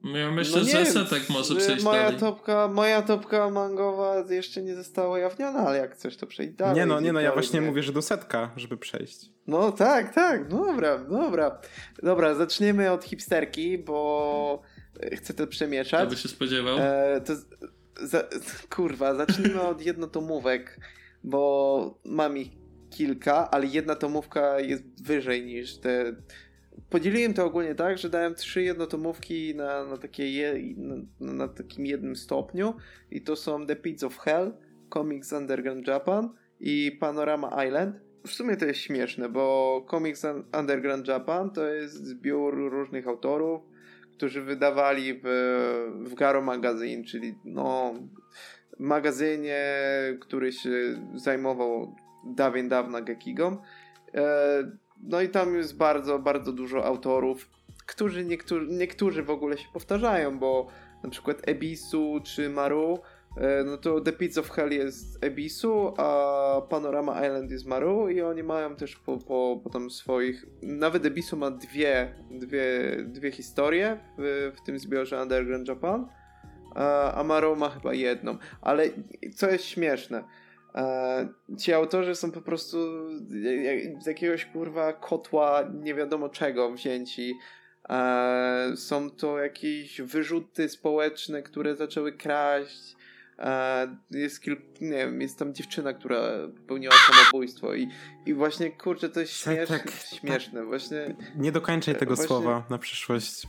[0.04, 2.19] Ja myślę, No że Setek może przejść moja dalej.
[2.19, 6.76] Topka, moja topka mangowa jeszcze nie została ujawniona, ale jak coś to przejść dalej.
[6.76, 7.67] nie no, nie no, ja właśnie nie?
[7.67, 9.30] mówię, że do setka, żeby przejść.
[9.47, 11.62] No tak, tak, dobra, dobra.
[12.04, 14.62] Dobra, zaczniemy od hipsterki, bo
[15.00, 16.10] e, chcę to przemieszać.
[16.10, 16.78] by się spodziewał?
[16.80, 17.45] E, to z,
[18.02, 18.24] za,
[18.76, 20.80] kurwa, zacznijmy od jednotomówek,
[21.24, 22.50] bo mam ich
[22.89, 26.15] kilka, ale jedna tomówka jest wyżej niż te.
[26.89, 30.95] Podzieliłem to ogólnie tak, że dałem trzy jednotomówki na, na, takie je, na,
[31.34, 32.73] na takim jednym stopniu
[33.12, 34.53] i to są The Pits of Hell,
[34.93, 36.29] Comics Underground Japan
[36.60, 37.95] i Panorama Island.
[38.27, 43.62] W sumie to jest śmieszne, bo Comics Un- Underground Japan to jest zbiór różnych autorów,
[44.13, 45.27] którzy wydawali w,
[46.03, 47.93] w Garo Magazine, czyli no,
[48.79, 49.63] magazynie,
[50.19, 50.69] który się
[51.15, 53.57] zajmował dawien dawna Gekigą.
[54.13, 54.71] E,
[55.03, 57.49] no i tam jest bardzo, bardzo dużo autorów,
[57.85, 60.67] którzy niektórzy, niektórzy w ogóle się powtarzają, bo
[61.03, 62.99] na przykład Ebisu czy Maru,
[63.37, 68.21] e, no to The Pits of Hell jest Ebisu, a Panorama Island jest Maru i
[68.21, 73.97] oni mają też po, po, po tam swoich, nawet Ebisu ma dwie, dwie, dwie historie
[74.17, 76.07] w, w tym zbiorze Underground Japan.
[76.75, 78.37] a Amaro ma chyba jedną.
[78.61, 78.89] Ale
[79.35, 80.23] co jest śmieszne,
[81.57, 82.77] ci autorzy są po prostu
[83.99, 87.34] z jakiegoś kurwa kotła nie wiadomo czego wzięci.
[88.75, 92.95] Są to jakieś wyrzuty społeczne, które zaczęły kraść
[94.12, 96.21] jest kilku, nie wiem, jest tam dziewczyna, która
[96.57, 97.89] popełniła samobójstwo i,
[98.25, 100.67] i właśnie, kurczę, to jest śmieszne, tak, tak, śmieszne, tak.
[100.67, 101.15] właśnie.
[101.36, 102.27] Nie dokończaj tego właśnie...
[102.27, 103.47] słowa na przyszłość.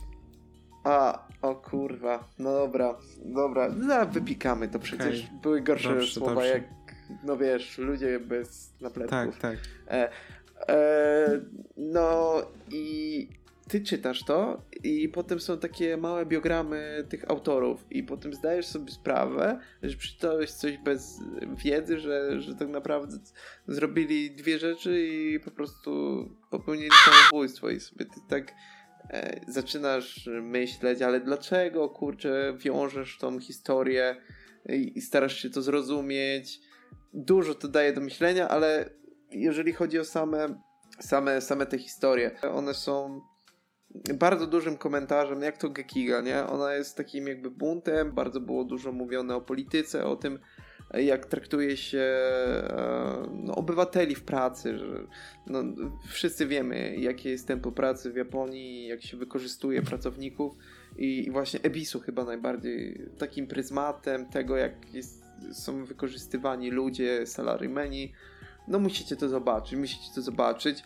[0.83, 5.25] A, o kurwa, no dobra, dobra, no, wypikamy to przecież.
[5.25, 5.39] Okay.
[5.41, 6.49] Były gorsze dobrze, słowa dobrze.
[6.49, 6.63] jak,
[7.23, 9.39] no wiesz, ludzie bez napletków.
[9.39, 9.57] Tak, tak.
[9.87, 10.09] E,
[10.69, 11.41] e,
[11.77, 13.27] no i
[13.69, 18.91] ty czytasz to i potem są takie małe biogramy tych autorów i potem zdajesz sobie
[18.91, 21.19] sprawę, że przeczytałeś coś bez
[21.63, 23.17] wiedzy, że, że tak naprawdę
[23.67, 25.91] zrobili dwie rzeczy i po prostu
[26.49, 28.53] popełnili samobójstwo i sobie ty tak
[29.09, 34.15] e, zaczynasz myśleć, ale dlaczego, kurczę, wiążesz tą historię
[34.69, 36.59] i, i starasz się to zrozumieć.
[37.13, 38.89] Dużo to daje do myślenia, ale
[39.31, 40.61] jeżeli chodzi o same,
[40.99, 43.21] same, same te historie, one są
[44.13, 46.45] bardzo dużym komentarzem, jak to Gekiga, nie?
[46.45, 50.39] Ona jest takim jakby buntem, bardzo było dużo mówione o polityce, o tym,
[50.93, 55.07] jak traktuje się e, no, obywateli w pracy, że
[55.47, 55.63] no,
[56.07, 60.53] wszyscy wiemy, jakie jest tempo pracy w Japonii, jak się wykorzystuje pracowników
[60.97, 68.13] i, i właśnie Ebisu chyba najbardziej takim pryzmatem tego, jak jest, są wykorzystywani ludzie, salarymeni,
[68.67, 70.83] no musicie to zobaczyć, musicie to zobaczyć.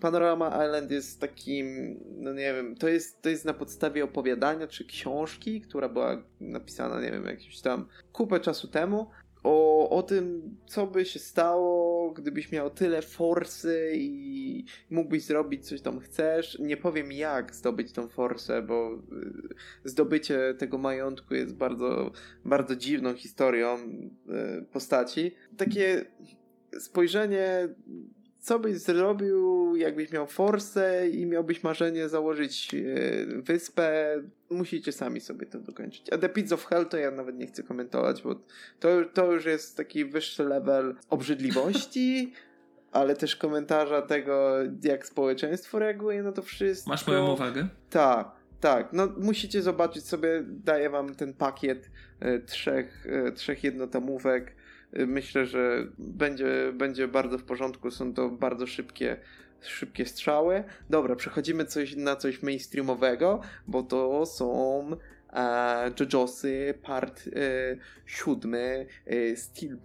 [0.00, 4.84] Panorama Island jest takim, no nie wiem, to jest, to jest na podstawie opowiadania czy
[4.84, 9.10] książki, która była napisana, nie wiem, jakimś tam kupę czasu temu.
[9.42, 15.80] O, o tym, co by się stało, gdybyś miał tyle forsy i mógłbyś zrobić coś
[15.80, 16.58] tam chcesz.
[16.58, 22.10] Nie powiem jak zdobyć tą forsę, bo y, zdobycie tego majątku jest bardzo,
[22.44, 25.34] bardzo dziwną historią y, postaci.
[25.56, 26.04] Takie
[26.78, 27.68] spojrzenie,
[28.40, 32.78] co byś zrobił, jakbyś miał forsę i miałbyś marzenie założyć e,
[33.42, 34.16] wyspę,
[34.50, 36.10] musicie sami sobie to dokończyć.
[36.12, 38.34] A The Pits of Hell to ja nawet nie chcę komentować, bo
[38.80, 42.32] to, to już jest taki wyższy level obrzydliwości,
[42.92, 46.90] ale też komentarza tego, jak społeczeństwo reaguje na to wszystko.
[46.90, 47.68] Masz moją uwagę?
[47.90, 48.92] Tak, tak.
[48.92, 54.59] No musicie zobaczyć sobie, daję wam ten pakiet e, trzech, e, trzech jednotomówek
[54.92, 57.90] myślę, że będzie, będzie bardzo w porządku.
[57.90, 59.16] Są to bardzo szybkie,
[59.60, 60.64] szybkie strzały.
[60.90, 64.86] Dobra, przechodzimy coś, na coś mainstreamowego, bo to są
[65.32, 67.30] e, JoJosy part e,
[68.06, 69.76] siódmy e, Steel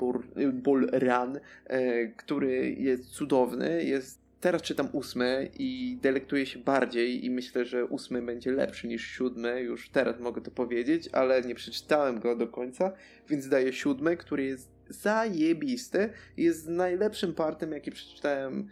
[0.54, 7.30] Ball, Run, e, który jest cudowny, jest Teraz czytam ósmy i delektuję się bardziej i
[7.30, 12.20] myślę, że ósmy będzie lepszy niż siódmy, już teraz mogę to powiedzieć, ale nie przeczytałem
[12.20, 12.94] go do końca,
[13.30, 16.10] więc daję siódmy, który jest zajebisty.
[16.38, 18.68] Jest najlepszym partem, jaki przeczytałem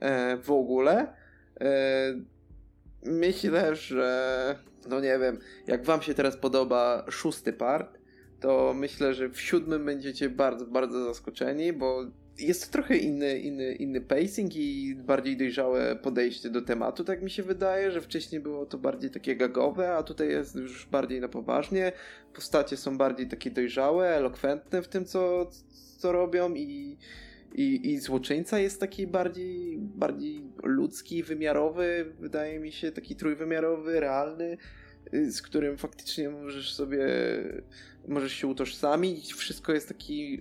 [0.00, 1.12] e, w ogóle.
[1.60, 2.14] E,
[3.04, 7.98] myślę, że no nie wiem, jak wam się teraz podoba szósty part,
[8.40, 12.04] to myślę, że w siódmym będziecie bardzo, bardzo zaskoczeni, bo
[12.38, 17.42] jest trochę inny, inny, inny pacing i bardziej dojrzałe podejście do tematu, tak mi się
[17.42, 21.92] wydaje, że wcześniej było to bardziej takie gagowe, a tutaj jest już bardziej na poważnie.
[22.34, 25.50] Postacie są bardziej takie dojrzałe, elokwentne w tym, co,
[25.98, 26.96] co robią i,
[27.54, 34.58] i, i złoczyńca jest taki bardziej, bardziej ludzki, wymiarowy, wydaje mi się, taki trójwymiarowy, realny
[35.14, 37.06] Y, z którym faktycznie możesz sobie,
[38.08, 39.34] możesz się utożsamić.
[39.34, 40.40] Wszystko jest taki,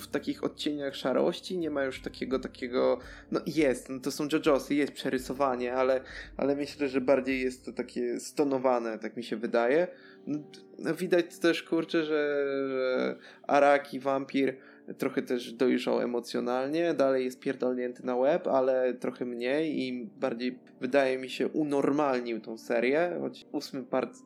[0.00, 2.98] w, takich odcieniach szarości, nie ma już takiego, takiego,
[3.30, 6.00] no jest, no to są JoJo'sy, jest przerysowanie, ale,
[6.36, 9.88] ale myślę, że bardziej jest to takie stonowane, tak mi się wydaje.
[10.26, 10.38] No,
[10.78, 14.56] no widać też, kurczę, że, że Araki, Vampir
[14.98, 21.18] trochę też dojrzał emocjonalnie, dalej jest pierdolnięty na web, ale trochę mniej i bardziej wydaje
[21.18, 24.18] mi się unormalnił tą serię, choć ósmy part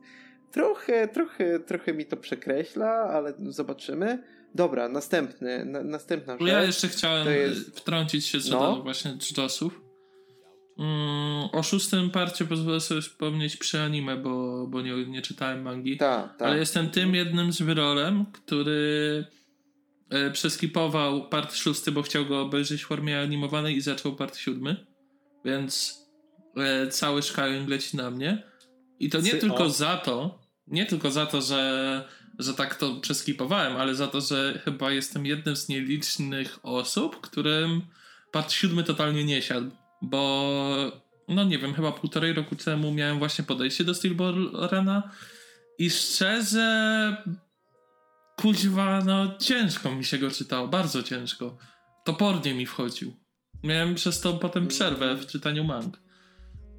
[0.53, 4.23] trochę, trochę, trochę mi to przekreśla, ale zobaczymy.
[4.55, 6.49] Dobra, następny, na, następna rzecz.
[6.49, 7.79] Ja jeszcze chciałem jest...
[7.81, 8.77] wtrącić się co no.
[8.77, 9.81] do właśnie czasów.
[10.79, 15.97] Mm, o szóstym parcie pozwolę sobie wspomnieć przy anime, bo, bo nie, nie czytałem mangi.
[15.97, 16.47] Ta, ta.
[16.47, 19.25] Ale jestem tym jednym z wyrolem, który
[20.11, 24.87] e, przeskipował part szósty, bo chciał go obejrzeć w formie animowanej i zaczął part siódmy.
[25.45, 25.99] Więc
[26.57, 28.43] e, cały Skyrim leci na mnie.
[29.01, 29.71] I to nie Ty, tylko o.
[29.71, 30.42] za to,
[30.73, 32.05] nie tylko za to, że,
[32.39, 37.83] że tak to przeskipowałem, ale za to, że chyba jestem jednym z nielicznych osób, którym
[38.33, 39.71] part siódmy totalnie nie siadł
[40.03, 45.11] bo no nie wiem, chyba półtorej roku temu miałem właśnie podejście do Steelborna
[45.79, 47.17] I szczerze,
[48.37, 51.59] kuźwa, no ciężko mi się go czytało, bardzo ciężko.
[52.05, 53.17] Topornie mi wchodził.
[53.63, 56.02] Miałem przez to potem przerwę w czytaniu mang.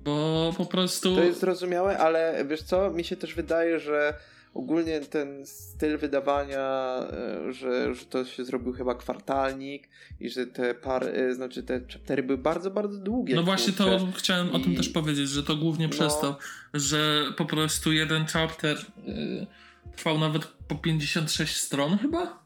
[0.04, 1.16] Bo po prostu.
[1.16, 4.14] To jest zrozumiałe, ale wiesz co, mi się też wydaje, że
[4.54, 9.90] ogólnie ten styl wydawania, e, że, że to się zrobił chyba kwartalnik
[10.20, 13.36] i że te pary, znaczy te chaptery były bardzo, bardzo długie.
[13.36, 14.52] No właśnie to chciałem I...
[14.52, 15.92] o tym też powiedzieć, że to głównie no.
[15.92, 16.38] przez to,
[16.74, 19.48] że po prostu jeden chapter yy,
[19.96, 22.44] trwał nawet po 56 stron chyba?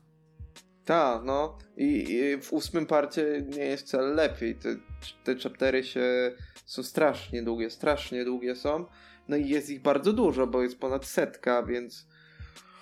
[0.86, 1.58] Tak, no.
[1.78, 4.56] I, I, w ósmym parcie nie jest wcale lepiej.
[4.56, 4.76] Te,
[5.24, 6.32] te chaptery się
[6.68, 8.86] są strasznie długie, strasznie długie są.
[9.28, 12.08] No i jest ich bardzo dużo, bo jest ponad setka, więc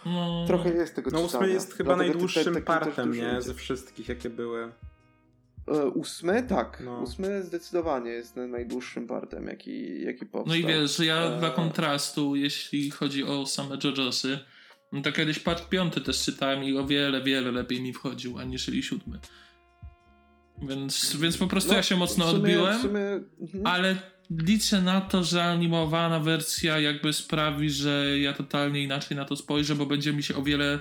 [0.05, 0.45] no.
[0.47, 3.41] trochę jest tego No ósmy jest chyba Dlatego najdłuższym te, te, partem, nie?
[3.41, 4.71] Ze wszystkich, jakie były.
[5.67, 6.43] E, ósmy?
[6.43, 6.81] Tak.
[6.85, 7.01] No.
[7.01, 10.45] Ósmy zdecydowanie jest najdłuższym partem, jaki, jaki powstał.
[10.47, 11.39] No i wiesz, ja e...
[11.39, 14.37] dla kontrastu, jeśli chodzi o same JoJo'sy,
[14.91, 18.83] no to kiedyś part piąty też czytałem i o wiele, wiele lepiej mi wchodził, aniżeli
[18.83, 19.19] siódmy.
[20.61, 23.01] Więc, więc po prostu no, ja się mocno sumie, odbiłem, sumie...
[23.41, 23.67] mhm.
[23.67, 23.95] ale
[24.29, 29.75] liczę na to, że animowana wersja jakby sprawi, że ja totalnie inaczej na to spojrzę,
[29.75, 30.79] bo będzie mi się o wiele.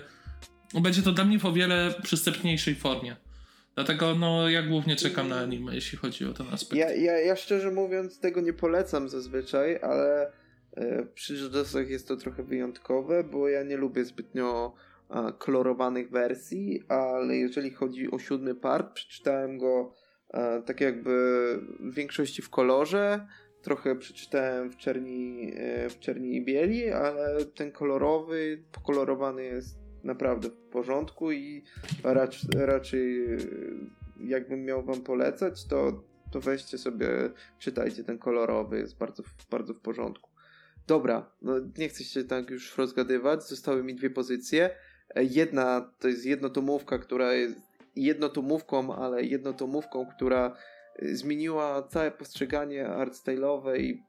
[0.82, 3.16] Będzie to dla mnie w o wiele przystępniejszej formie.
[3.74, 6.80] Dlatego no, ja głównie czekam na anime, jeśli chodzi o ten aspekt.
[6.80, 10.32] Ja, ja, ja szczerze mówiąc tego nie polecam zazwyczaj, ale
[10.76, 14.74] e, przy JoJo'sach jest to trochę wyjątkowe, bo ja nie lubię zbytnio
[15.38, 19.94] kolorowanych wersji, ale jeżeli chodzi o siódmy part, przeczytałem go
[20.32, 21.12] a, tak jakby
[21.80, 23.26] w większości w kolorze,
[23.62, 30.48] trochę przeczytałem w czerni, e, w czerni i bieli, ale ten kolorowy, pokolorowany jest naprawdę
[30.48, 31.64] w porządku i
[32.04, 33.26] raczej, raczej
[34.20, 37.08] jakbym miał wam polecać, to, to weźcie sobie,
[37.58, 40.30] czytajcie ten kolorowy, jest bardzo, bardzo w porządku.
[40.86, 44.70] Dobra, no nie chcę się tak już rozgadywać, zostały mi dwie pozycje.
[45.16, 47.56] Jedna to jest jednotomówka, która jest
[47.96, 50.56] jednotomówką, ale jednotomówką, która
[51.02, 54.02] zmieniła całe postrzeganie art style'owe i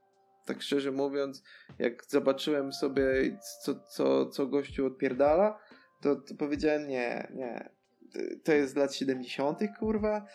[0.46, 1.44] tak szczerze mówiąc,
[1.80, 3.04] jak zobaczyłem sobie,
[3.64, 5.60] co, co, co gościu odpierdala,
[6.02, 7.70] to, to powiedziałem nie, nie.
[8.44, 10.26] To jest z lat 70., kurwa.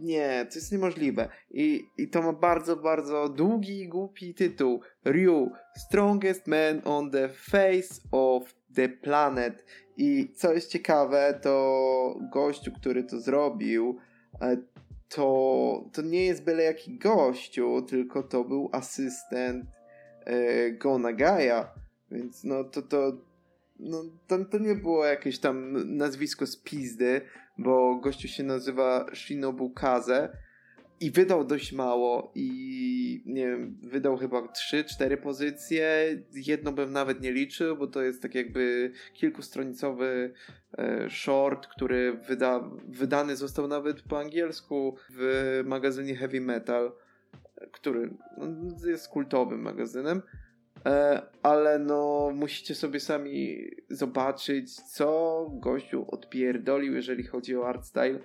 [0.00, 1.28] Nie, to jest niemożliwe.
[1.50, 4.80] I, I to ma bardzo, bardzo długi i głupi tytuł.
[5.04, 9.64] Ryu, Strongest Man on the Face of the Planet.
[9.96, 13.98] I co jest ciekawe, to gościu, który to zrobił,
[14.40, 14.56] e,
[15.08, 19.66] to, to nie jest byle jaki gościu, tylko to był asystent
[20.26, 21.64] e.
[22.10, 23.12] Więc no to, to
[23.78, 27.20] no, to, to nie było jakieś tam nazwisko z pizdy,
[27.58, 30.36] bo gościu się nazywa Shinobu Kaze
[31.00, 36.06] i wydał dość mało i nie wiem, wydał chyba 3-4 pozycje.
[36.32, 40.32] Jedną bym nawet nie liczył, bo to jest tak jakby kilkustronicowy
[40.78, 46.92] e, short, który wyda, wydany został nawet po angielsku w magazynie Heavy Metal,
[47.72, 50.22] który no, jest kultowym magazynem.
[50.86, 58.18] E, ale no musicie sobie sami zobaczyć, co gościu odpierdolił, jeżeli chodzi o art style.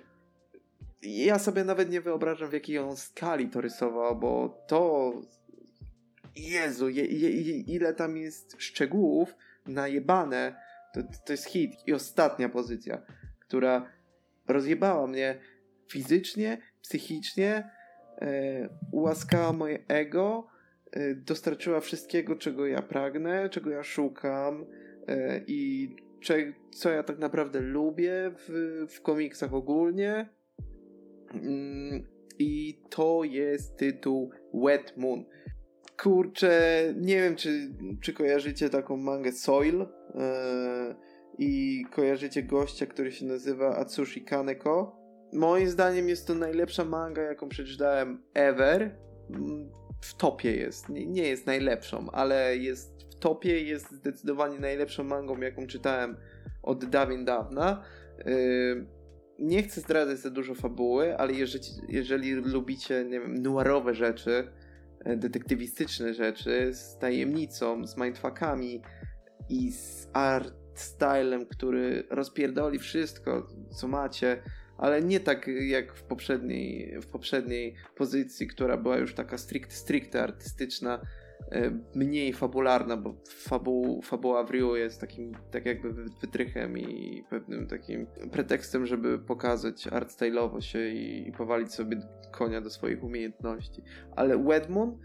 [1.02, 5.12] Ja sobie nawet nie wyobrażam, w jakiej on skali to rysował, bo to...
[6.36, 7.30] Jezu, je, je,
[7.60, 9.34] ile tam jest szczegółów
[9.66, 10.60] najebane.
[10.94, 11.72] To, to jest hit.
[11.86, 13.02] I ostatnia pozycja,
[13.38, 13.92] która
[14.48, 15.40] rozjebała mnie
[15.90, 17.70] fizycznie, psychicznie,
[18.20, 20.48] e, ułaskała moje ego,
[20.96, 24.62] Y, dostarczyła wszystkiego, czego ja pragnę, czego ja szukam
[25.10, 25.88] y, i
[26.70, 30.28] co ja tak naprawdę lubię w, w komiksach ogólnie.
[31.34, 32.06] Mm,
[32.38, 35.24] I to jest tytuł Wet Moon.
[36.02, 39.86] Kurczę, nie wiem, czy, czy kojarzycie taką mangę Soil y,
[41.38, 44.98] i kojarzycie gościa, który się nazywa Atsushi Kaneko.
[45.32, 48.96] Moim zdaniem jest to najlepsza manga, jaką przeczytałem ever
[49.30, 50.88] mm, w topie jest.
[50.88, 56.16] Nie, nie jest najlepszą, ale jest w topie jest zdecydowanie najlepszą mangą, jaką czytałem
[56.62, 57.84] od dawien dawna.
[58.26, 58.97] Yy,
[59.38, 64.48] nie chcę zdradzać za dużo fabuły, ale jeżeli, jeżeli lubicie, nie wiem, noirowe rzeczy,
[65.04, 68.82] e, detektywistyczne rzeczy z tajemnicą, z mindfuckami
[69.48, 74.42] i z art stylem, który rozpierdoli wszystko, co macie,
[74.78, 80.22] ale nie tak jak w poprzedniej, w poprzedniej pozycji, która była już taka stricte, stricte
[80.22, 81.00] artystyczna,
[81.94, 88.06] mniej fabularna, bo fabu, fabuła w Rio jest takim tak jakby wytrychem i pewnym takim
[88.32, 92.00] pretekstem, żeby pokazać art style'owo się i, i powalić sobie
[92.32, 93.82] konia do swoich umiejętności.
[94.16, 94.98] Ale Wedmon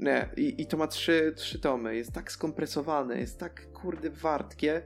[0.00, 1.96] Nie, i, i to ma trzy, trzy tomy.
[1.96, 4.82] Jest tak skompresowane, jest tak kurde wartkie,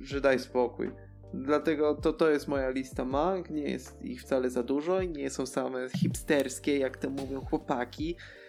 [0.00, 0.90] że daj spokój.
[1.34, 5.30] Dlatego to, to jest moja lista mang, nie jest ich wcale za dużo i nie
[5.30, 8.39] są same hipsterskie, jak to mówią chłopaki, e,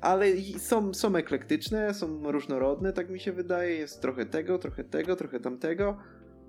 [0.00, 0.26] ale
[0.58, 5.40] są, są eklektyczne, są różnorodne, tak mi się wydaje, jest trochę tego, trochę tego, trochę
[5.40, 5.96] tamtego,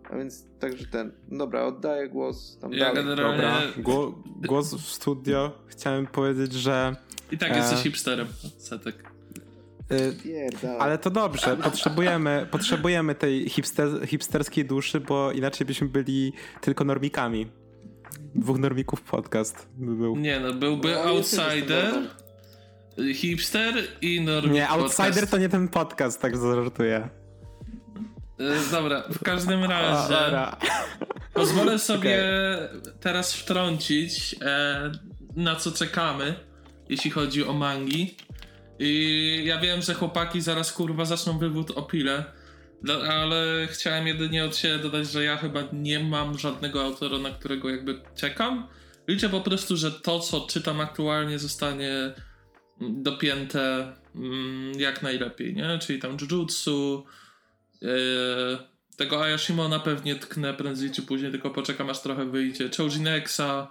[0.10, 2.96] a więc także ten, dobra, oddaję głos tam Ja dalej.
[3.04, 5.52] generalnie- Dobra, Gło, głos w studio.
[5.68, 6.96] Chciałem powiedzieć, że...
[7.32, 7.58] I tak E.
[7.58, 8.28] jesteś hipsterem,
[8.58, 8.96] Setek.
[10.24, 10.78] Pierdala.
[10.80, 17.52] ale to dobrze, potrzebujemy, potrzebujemy tej hipster, hipsterskiej duszy, bo inaczej byśmy byli tylko normikami.
[18.36, 20.16] Dwóch normików podcast by był.
[20.16, 21.94] Nie no, byłby No, outsider,
[23.14, 24.52] hipster i normie.
[24.52, 27.10] Nie, outsider to nie ten podcast, tak zażartuję.
[28.40, 30.58] E, Dobra, w każdym razie dobra.
[31.34, 32.24] pozwolę sobie
[33.00, 34.92] teraz wtrącić, e,
[35.36, 36.36] na co czekamy,
[36.90, 38.16] jeśli chodzi o mangi.
[38.80, 42.24] I ja wiem, że chłopaki zaraz kurwa zaczną wywód o pile,
[42.84, 47.30] dla- ale chciałem jedynie od siebie dodać, że ja chyba nie mam żadnego autora, na
[47.32, 48.68] którego jakby czekam.
[49.08, 51.92] Liczę po prostu, że to, co czytam aktualnie, zostanie
[52.82, 55.80] dopięte mm, jak najlepiej, nie?
[55.80, 57.06] Czyli tam Jujutsu,
[57.82, 57.90] yy,
[58.98, 62.70] tego Ayashimona pewnie tknę prędzej czy później, tylko poczekam aż trochę wyjdzie.
[62.78, 63.68] Chojinexa.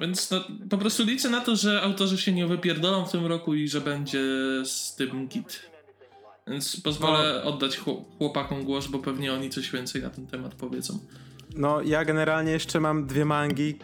[0.00, 3.54] Więc no, po prostu liczę na to, że autorzy się nie wypierdolą w tym roku
[3.54, 4.22] i że będzie
[4.64, 5.70] z tym git.
[6.46, 10.98] Więc pozwolę oddać chłop- chłopakom głos, bo pewnie oni coś więcej na ten temat powiedzą.
[11.56, 13.78] No, ja generalnie jeszcze mam dwie mangi,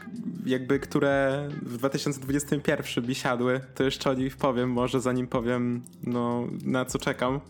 [0.46, 3.60] jakby, które w 2021 mi siadły.
[3.74, 7.40] To jeszcze o nich powiem, może zanim powiem, no, na co czekam.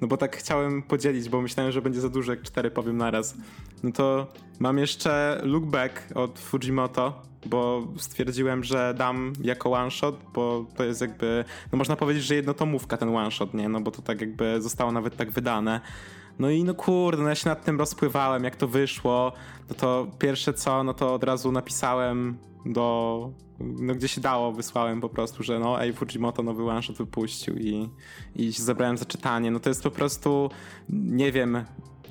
[0.00, 3.34] No bo tak chciałem podzielić, bo myślałem, że będzie za dużo, jak cztery powiem naraz.
[3.82, 4.26] No to
[4.58, 10.84] mam jeszcze Look Back od Fujimoto, bo stwierdziłem, że dam jako one shot, bo to
[10.84, 13.68] jest jakby, no można powiedzieć, że jednotomówka ten one shot, nie?
[13.68, 15.80] No bo to tak jakby zostało nawet tak wydane.
[16.38, 19.32] No i no kurde, no ja się nad tym rozpływałem, jak to wyszło.
[19.68, 23.30] No to pierwsze co, no to od razu napisałem do,
[23.60, 27.56] no gdzie się dało, wysłałem po prostu, że no ej, Fujimoto nowy one shot wypuścił
[27.56, 27.88] i,
[28.36, 29.50] i się zabrałem za czytanie.
[29.50, 30.50] No to jest po prostu,
[30.88, 31.64] nie wiem,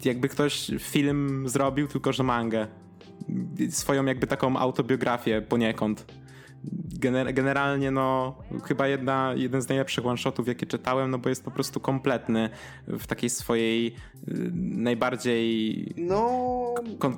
[0.05, 2.67] jakby ktoś film zrobił, tylko że mangę.
[3.69, 6.05] Swoją jakby taką autobiografię poniekąd.
[6.99, 11.51] Gener- generalnie no chyba jedna, jeden z najlepszych one-shotów jakie czytałem, no bo jest po
[11.51, 12.49] prostu kompletny
[12.87, 13.93] w takiej swojej y,
[14.53, 16.73] najbardziej No,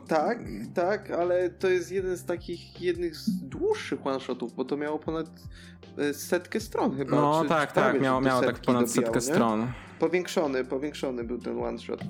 [0.08, 0.40] tak,
[0.74, 5.30] tak, ale to jest jeden z takich, jednych z dłuższych one-shotów, bo to miało ponad
[5.98, 7.16] e, setkę stron chyba.
[7.16, 9.22] no czy- tak, tak, miało, miało tak ponad dobijał, setkę nie?
[9.36, 9.72] stron.
[10.00, 12.02] Powiększony, powiększony był ten one-shot.
[12.02, 12.06] E,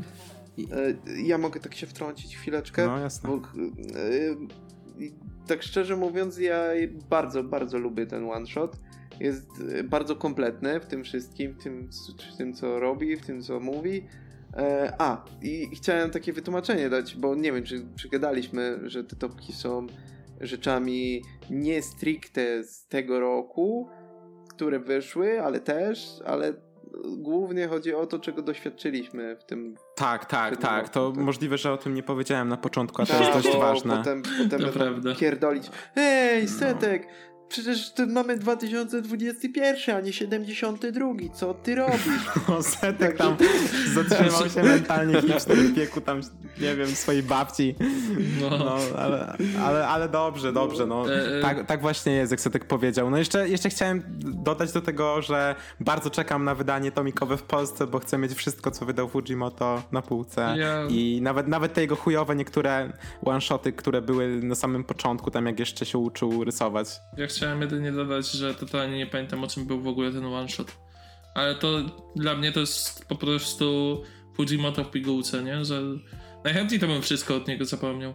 [1.23, 2.87] Ja mogę tak się wtrącić chwileczkę?
[2.87, 3.29] No jasne.
[3.29, 3.41] Bo, e,
[5.03, 5.13] i
[5.49, 6.63] tak szczerze mówiąc, ja
[7.09, 8.77] bardzo, bardzo lubię ten one shot.
[9.19, 11.89] Jest e, bardzo kompletny w tym wszystkim, w tym,
[12.33, 14.07] w tym co robi, w tym co mówi.
[14.57, 19.15] E, a, i chciałem takie wytłumaczenie dać, bo nie wiem, czy, czy gadaliśmy, że te
[19.15, 19.87] topki są
[20.41, 23.89] rzeczami nie stricte z tego roku,
[24.49, 26.53] które wyszły, ale też, ale
[27.17, 30.89] głównie chodzi o to, czego doświadczyliśmy w tym Tak, tak, tak.
[30.89, 31.25] To roku, tak.
[31.25, 33.97] możliwe, że o tym nie powiedziałem na początku, a to Tak, jest dość ważne.
[33.97, 35.15] Potem, potem To będą prawda.
[35.15, 35.69] pierdolić.
[35.95, 37.07] Ej, Setek,
[37.49, 41.07] przecież to mamy 2021, a nie 72.
[41.33, 41.99] Co ty robisz?
[42.49, 43.35] No, Setek tam
[43.95, 46.21] zatrzymał się mentalnie hipster w wieku tam,
[46.61, 47.75] nie wiem, swojej babci.
[48.41, 48.49] No.
[48.49, 51.13] No, ale, ale, ale dobrze, dobrze, no.
[51.13, 51.41] E, e.
[51.41, 53.09] Tak, tak właśnie jest, jak Setek powiedział.
[53.09, 57.87] No jeszcze, jeszcze chciałem dodać do tego, że bardzo czekam na wydanie tomikowe w Polsce,
[57.87, 60.55] bo chcę mieć wszystko, co wydał Fujimoto na półce.
[60.57, 62.93] Ja- I nawet, nawet te jego chujowe niektóre
[63.25, 66.87] one-shoty, które były na samym początku, tam jak jeszcze się uczył rysować.
[67.17, 70.49] Ja chciałem jedynie dodać, że totalnie nie pamiętam o czym był w ogóle ten one
[70.49, 70.77] shot.
[71.35, 71.79] Ale to
[72.15, 74.01] dla mnie to jest po prostu
[74.35, 75.65] Fujimoto w pigułce, nie?
[75.65, 75.81] Że
[76.43, 78.13] najchętniej to bym wszystko od niego zapomniał.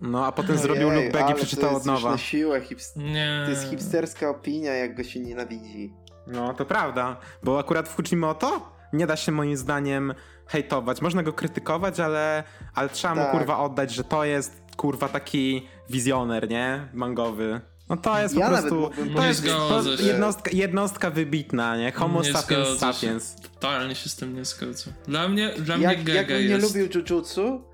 [0.00, 2.10] No, a potem zrobił Ojej, look back i przeczytał od nowa.
[2.10, 2.96] na siłę hips...
[2.96, 3.42] Nie.
[3.44, 5.92] To jest hipsterska opinia, jak go się nienawidzi.
[6.26, 10.14] No, to prawda, bo akurat Fujimoto nie da się moim zdaniem
[10.48, 11.02] hejtować.
[11.02, 12.44] Można go krytykować, ale,
[12.74, 13.30] ale trzeba mu Tak.
[13.32, 16.88] kurwa oddać, że to jest kurwa taki wizjoner, nie?
[16.94, 17.60] Mangowy.
[17.88, 19.02] No to jest Ja po nawet prostu.
[19.14, 21.92] To Nie jest to jednostka, jednostka wybitna, nie?
[21.92, 22.92] Homo Nie sapiens zgodzę się.
[23.00, 23.36] sapiens.
[23.60, 24.90] Totalnie się z tym nie zgodzę.
[25.06, 26.66] Dla mnie, dla mnie Jak, Gege jakbym nie jest...
[26.76, 27.64] lubił Jujutsu,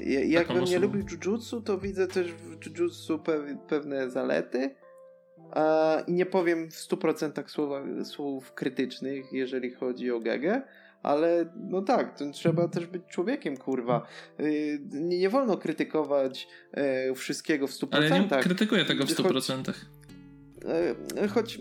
[0.00, 4.74] ja- jakbym nie lubił Jujutsu, to widzę też w Jujutsu pe pewne zalety.
[5.52, 10.62] A, I nie powiem w 100% słowa, słów krytycznych, jeżeli chodzi o Gegę,
[11.04, 14.06] ale no tak, trzeba też być człowiekiem, kurwa.
[14.40, 17.88] Y, Nie, nie wolno krytykować e, wszystkiego w 100%.
[17.90, 19.72] Ale nie krytykuję tego w Choć- 100%.
[21.16, 21.58] e, choć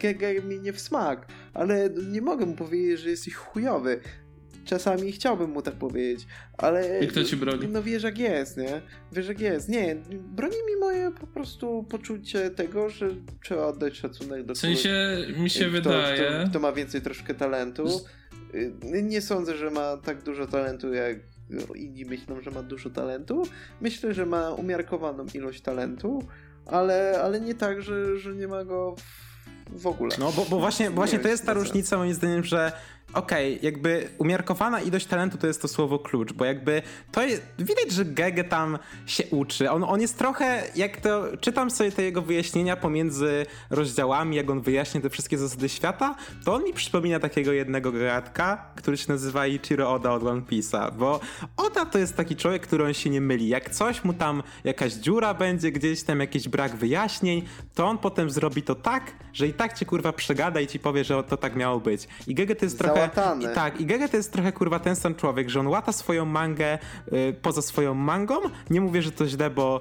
[0.00, 4.00] Gege mi nie w smak, ale nie mogę mu powiedzieć, że jesteś chujowy.
[4.70, 6.26] Czasami chciałbym mu tak powiedzieć,
[6.58, 7.04] ale...
[7.04, 7.68] I kto ci broni?
[7.68, 8.80] No wiesz jak jest, nie?
[9.12, 9.68] Wiesz jak jest.
[9.68, 13.08] Nie, broni mi moje po prostu poczucie tego, że
[13.44, 16.24] trzeba oddać szacunek do W sensie mi się kto, wydaje...
[16.40, 17.86] Kto, kto ma więcej troszkę talentu.
[18.54, 21.18] Y, nie sądzę, że ma tak dużo talentu, jak
[21.74, 23.42] inni myślą, że ma dużo talentu.
[23.80, 26.28] Myślę, że ma umiarkowaną ilość talentu,
[26.66, 30.16] ale, ale nie tak, że, że nie ma go w, w ogóle.
[30.18, 32.72] No bo, bo właśnie, właśnie to jest ta różnica moim zdaniem, że
[33.14, 36.82] okej, okay, jakby umiarkowana ilość talentu to jest to słowo klucz, bo jakby
[37.12, 39.70] to jest, widać, że Gege tam się uczy.
[39.70, 44.60] On, on jest trochę, jak to, czytam sobie te jego wyjaśnienia pomiędzy rozdziałami, jak on
[44.60, 49.46] wyjaśnia te wszystkie zasady świata, to on mi przypomina takiego jednego gadka, który się nazywa
[49.46, 51.20] Ichiro Oda od One Piece'a, bo
[51.56, 53.48] Oda to jest taki człowiek, który on się nie myli.
[53.48, 57.42] Jak coś mu tam, jakaś dziura będzie gdzieś tam, jakiś brak wyjaśnień,
[57.74, 61.04] to on potem zrobi to tak, że i tak cię kurwa przegada i ci powie,
[61.04, 62.08] że to tak miało być.
[62.26, 63.52] I Gege to jest trochę Załatany.
[63.52, 66.24] I tak, i Gege to jest trochę kurwa ten sam człowiek, że on łata swoją
[66.24, 66.78] mangę
[67.12, 68.34] y, poza swoją mangą.
[68.70, 69.80] Nie mówię, że to źle, bo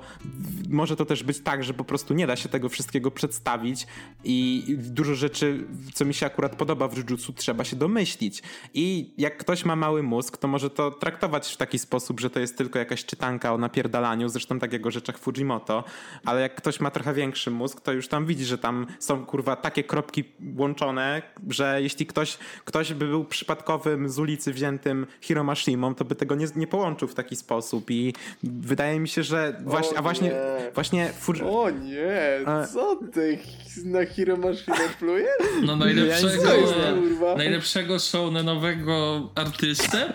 [0.70, 3.88] może to też być tak, że po prostu nie da się tego wszystkiego przedstawić
[4.24, 8.43] i dużo rzeczy, co mi się akurat podoba w Jujutsu, trzeba się domyślić.
[8.74, 12.39] I jak ktoś ma mały mózg, to może to traktować w taki sposób, że to
[12.39, 15.84] jest tylko jakaś czytanka o napierdalaniu, zresztą tak jak o rzeczach Fujimoto,
[16.26, 19.55] ale jak ktoś ma trochę większy mózg, to już tam widzi, że tam są kurwa
[19.55, 20.24] takie kropki
[20.57, 26.36] łączone, że jeśli ktoś, ktoś by był przypadkowym z ulicy wziętym Hiromashimą, to by tego
[26.36, 30.72] nie, nie połączył w taki sposób i wydaje mi się, że właśnie, a właśnie, nie.
[30.74, 31.41] właśnie Fuji...
[31.43, 32.39] O nie,
[32.74, 33.39] co ty
[33.86, 35.30] na Hiromashimę plujesz?
[35.64, 36.49] No najlepszego,
[37.38, 40.14] najlepszego shownenowego artystę?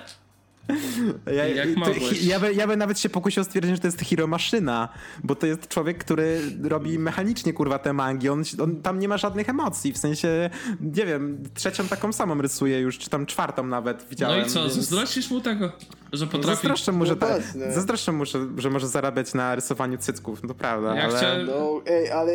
[1.26, 1.90] Ja, Jak to,
[2.22, 4.88] ja, by, ja by nawet się pokusił stwierdzić, że to jest Hiro Maszyna,
[5.24, 8.28] bo to jest człowiek, który robi mechanicznie kurwa te mangi.
[8.28, 10.50] On, on, tam nie ma żadnych emocji, w sensie,
[10.80, 14.40] nie wiem, trzecią taką samą rysuje już, czy tam czwartą nawet widziałem.
[14.40, 14.74] No i co, więc...
[14.74, 15.72] zazdrościsz mu tego,
[16.16, 16.46] że potrafi...
[16.56, 17.72] Zazdroszczę mu, że, No ta, właśnie.
[17.72, 21.16] zazdroszczę mu że, że może zarabiać na rysowaniu cycków, no to prawda, Ja ale...
[21.16, 22.32] chciałem- No, ej, ale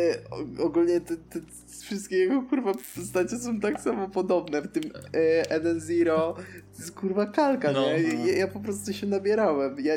[0.58, 1.40] ogólnie te, te
[1.80, 4.62] wszystkie jego kurwa postacie są tak samo podobne.
[4.62, 4.82] W tym
[5.14, 6.34] e, Eden Zero
[6.72, 7.82] to jest kurwa kalka, No.
[7.86, 8.02] nie?
[8.26, 9.76] Ja, ja po prostu się nabierałem.
[9.84, 9.94] Ja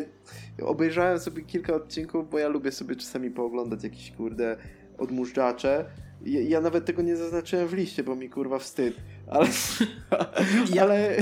[0.62, 4.58] obejrzałem sobie kilka odcinków, bo ja lubię sobie czasami pooglądać jakieś kurde
[4.98, 5.86] odmóżdżacze.
[6.26, 8.96] Ja, ja nawet tego nie zaznaczyłem w liście, bo mi kurwa wstyd.
[9.28, 9.48] Ale,
[10.82, 11.18] ale,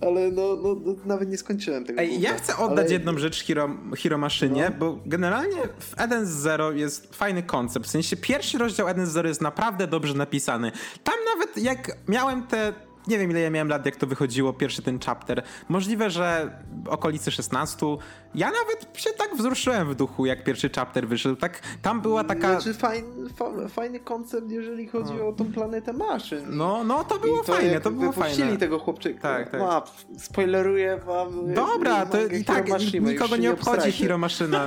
[0.00, 2.00] ale no, no, no, nawet nie skończyłem tego.
[2.00, 4.76] Ej, ja chcę oddać Ale- jedną rzecz Hiro, Hiro Maszynie, No.
[4.78, 7.86] bo generalnie w Eden Zero jest fajny koncept.
[7.86, 10.72] W sensie pierwszy rozdział Eden Zero jest naprawdę dobrze napisany.
[11.04, 12.72] Tam nawet jak miałem te.
[13.06, 15.42] Nie wiem ile ja miałem lat, jak to wychodziło, pierwszy ten chapter.
[15.68, 16.50] Możliwe, że
[16.86, 17.86] okolice 16.
[18.34, 21.36] Ja nawet się tak wzruszyłem w duchu, jak pierwszy chapter wyszedł.
[21.36, 22.60] Tak, tam była taka.
[22.60, 26.44] Znaczy fajny, fa, fajny koncept, jeżeli chodzi o tą planetę maszyn.
[26.56, 28.56] No, no to było I to fajne, to było fajne.
[28.56, 29.20] tego chłopczyka.
[29.20, 29.60] Tak, tak.
[29.60, 29.82] No,
[30.18, 31.54] spoileruję wam.
[31.54, 32.66] Dobra, to i tak
[33.00, 33.92] nikogo nie obchodzi.
[33.92, 34.66] Hiro Maszyna.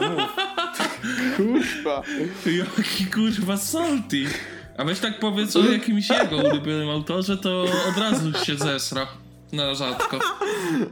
[1.37, 2.03] Kurwa.
[2.45, 4.25] Jaki kurwa salty.
[4.77, 9.07] A weź tak powiedz o jakimś jego ulubionym autorze, to od razu się zesra.
[9.53, 10.19] Na rzadko.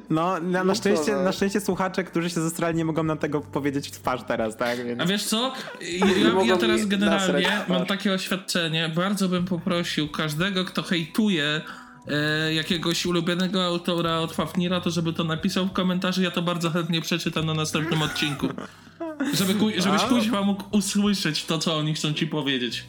[0.09, 1.23] No, na, na, No szczęście, no.
[1.23, 4.85] na szczęście słuchacze, którzy się zestrali, nie mogą nam tego powiedzieć w twarz teraz, tak?
[4.85, 5.01] Więc...
[5.01, 5.53] A wiesz co?
[5.81, 8.91] Ja, ja, teraz generalnie mam takie oświadczenie.
[8.95, 11.61] Bardzo bym poprosił każdego, kto hejtuje
[12.07, 16.21] e, jakiegoś ulubionego autora od Fafnira, to żeby to napisał w komentarzu.
[16.21, 18.47] Ja to bardzo chętnie przeczytam na następnym odcinku.
[19.33, 22.85] Żeby, żebyś kuźwa mógł usłyszeć to, co oni chcą ci powiedzieć.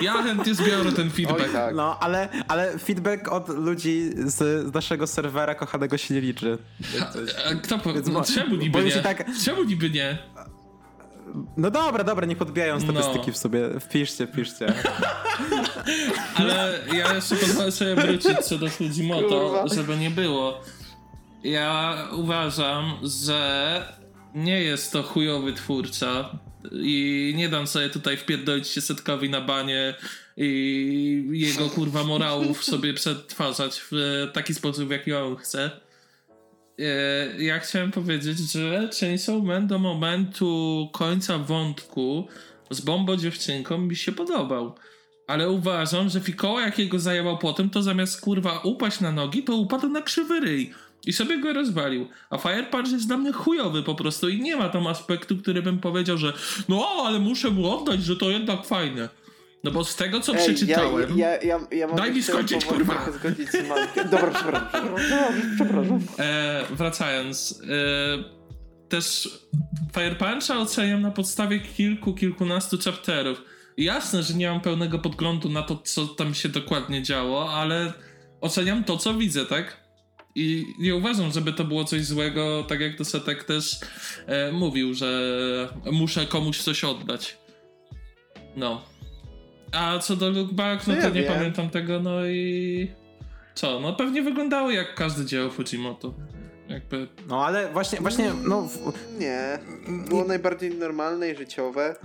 [0.00, 1.40] Ja chętnie zbiorę ten feedback.
[1.40, 1.74] Oj, tak.
[1.74, 4.34] No, ale, ale feedback od ludzi z,
[4.70, 6.58] z naszego serwera kochanego się nie liczy.
[7.50, 7.92] A kto po...
[7.92, 8.92] Więc no, czemu niby nie?
[8.92, 10.18] tak- Czemu niby nie?
[11.56, 13.32] No dobra, dobra, nie podbijają statystyki No.
[13.32, 13.80] w sobie.
[13.80, 14.66] Wpiszcie, wpiszcie.
[16.34, 19.68] Ale ja jeszcze pozwolę sobie wrócić co do Fujimoto, Kurwa.
[19.74, 20.60] żeby nie było.
[21.44, 22.92] Ja uważam,
[23.24, 23.82] że
[24.34, 26.30] nie jest to chujowy twórca
[26.72, 29.94] i nie dam sobie tutaj wpierdolić się setkowi na banie
[30.36, 33.92] i jego kurwa morałów sobie przetwarzać w
[34.32, 35.70] taki sposób, jaki on chce.
[36.78, 42.28] E, Ja chciałem powiedzieć, że Chainsaw Man do momentu końca wątku
[42.70, 44.74] z Bombo dziewczynką mi się podobał.
[45.26, 49.88] Ale uważam, że Fikoła jakiego zajebał potem, to zamiast kurwa upaść na nogi, to upadł
[49.88, 50.74] na krzywy ryj.
[51.06, 52.08] I sobie go rozwalił.
[52.30, 55.62] A Fire Punch jest dla mnie chujowy po prostu i nie ma tam aspektu, który
[55.62, 56.32] bym powiedział, że
[56.68, 59.08] no ale muszę mu oddać, że to jednak fajne.
[59.64, 61.18] No bo z tego co Ej, przeczytałem...
[61.18, 63.12] Ja, ja, ja, ja Daj mi skończyć, kurwa.
[63.12, 63.52] zgodzić z.
[64.10, 64.70] Dobra, przepraszam.
[64.70, 65.32] Przepraszam.
[65.56, 66.00] przepraszam.
[66.18, 69.28] E, wracając, e, też
[69.94, 73.42] Fire Puncha oceniam na podstawie kilku, kilkunastu chapterów.
[73.76, 77.92] Jasne, że nie mam pełnego podglądu na to, co tam się dokładnie działo, ale
[78.40, 79.81] oceniam to, co widzę, tak?
[80.34, 83.80] I nie uważam, żeby to było coś złego, tak jak to Setek też
[84.26, 85.08] e, mówił, że
[85.92, 87.38] muszę komuś coś oddać.
[88.56, 88.82] No.
[89.72, 91.32] A co do Lookback, no No to ja nie wiem.
[91.32, 92.90] pamiętam tego, no i...
[93.54, 93.80] Co?
[93.80, 96.14] No pewnie wyglądało jak każde dzieło Fujimoto.
[96.68, 97.08] Jakby...
[97.28, 98.62] No ale właśnie, właśnie, no...
[98.62, 99.58] w- Nie.
[100.08, 101.96] Było najbardziej normalne i życiowe.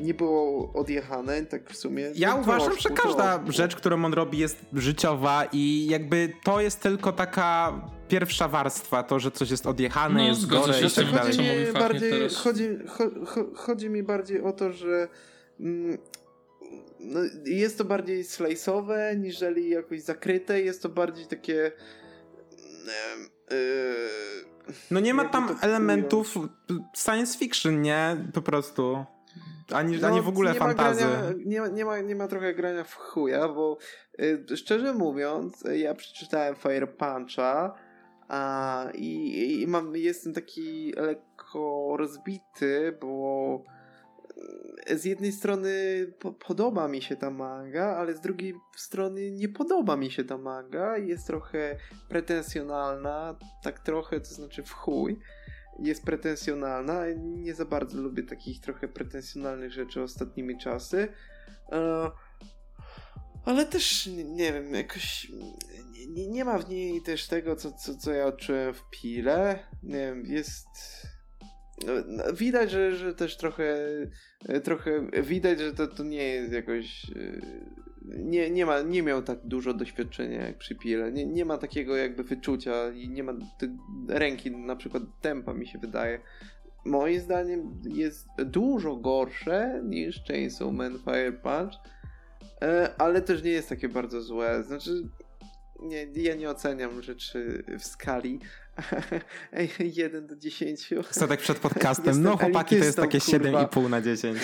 [0.00, 2.10] Nie było odjechane, tak w sumie.
[2.14, 6.80] Ja No, uważam, że każda rzecz, którą on robi jest życiowa i jakby to jest
[6.80, 10.90] tylko taka pierwsza warstwa, to, że coś jest odjechane, No, jest zgodzę gore się i
[10.90, 11.32] z tak tym, dalej.
[11.32, 15.08] co Chodzi mi bardziej, chodzi, cho, cho, chodzi mi bardziej o to, że
[15.60, 15.98] mm,
[17.00, 20.62] no, jest to bardziej slajsowe, niżeli jakoś zakryte.
[20.62, 21.72] Jest to bardziej takie.
[23.50, 23.54] Yy,
[24.90, 26.34] No nie ma tam elementów
[26.96, 28.16] science fiction, nie?
[28.34, 29.04] Po prostu.
[29.72, 31.04] Ani, ani w ogóle No, nie fantazy.
[31.04, 33.78] Ma grania, nie, ma, nie, ma, nie ma trochę grania w chuja, bo
[34.20, 37.74] y, szczerze mówiąc, ja przeczytałem Fire Puncha
[38.28, 43.62] a, i, i mam, jestem taki lekko rozbity, bo
[44.90, 45.70] y, z jednej strony
[46.18, 50.38] po, podoba mi się ta manga, ale z drugiej strony nie podoba mi się ta
[50.38, 50.98] manga.
[50.98, 51.76] Jest trochę
[52.08, 55.20] pretensjonalna, tak trochę, to znaczy w chuj
[55.78, 57.04] jest pretensjonalna.
[57.16, 61.08] Nie za bardzo lubię takich trochę pretensjonalnych rzeczy ostatnimi czasy.
[61.72, 62.10] E,
[63.44, 65.32] ale też nie, wiem, jakoś
[66.08, 69.58] nie, nie, ma w niej też tego, co, co, co ja odczułem w Pile.
[69.82, 70.66] Nie wiem, jest.
[71.86, 73.76] no, no, Widać, że, że też trochę,
[74.64, 77.06] trochę widać, że to, to nie jest jakoś.
[78.08, 81.12] Nie, nie, ma, nie miał tak dużo doświadczenia jak przy Pile.
[81.12, 83.32] Nie, nie ma takiego jakby wyczucia i nie ma
[84.08, 86.20] ręki, na przykład tempa mi się wydaje.
[86.84, 91.74] Moim zdaniem jest dużo gorsze niż Chainsaw Man Fire Punch,
[92.62, 94.62] e, ale też nie jest takie bardzo złe.
[94.62, 95.08] Znaczy,
[95.80, 98.40] nie, ja nie oceniam rzeczy w skali
[99.80, 100.90] 1 do 10.
[101.10, 102.06] Statek przed podcastem.
[102.06, 103.64] Jestem No chłopaki, to jest takie kurwa.
[103.64, 104.38] 7,5 na 10.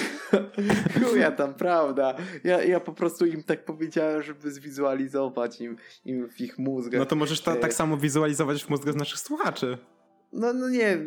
[1.04, 2.14] Chuja tam, prawda.
[2.44, 6.98] Ja, ja po prostu im tak powiedziałem, żeby zwizualizować im, im w ich mózgach.
[6.98, 9.78] No to możesz to E, tak samo wizualizować w mózgu naszych słuchaczy.
[10.32, 10.98] No, no nie,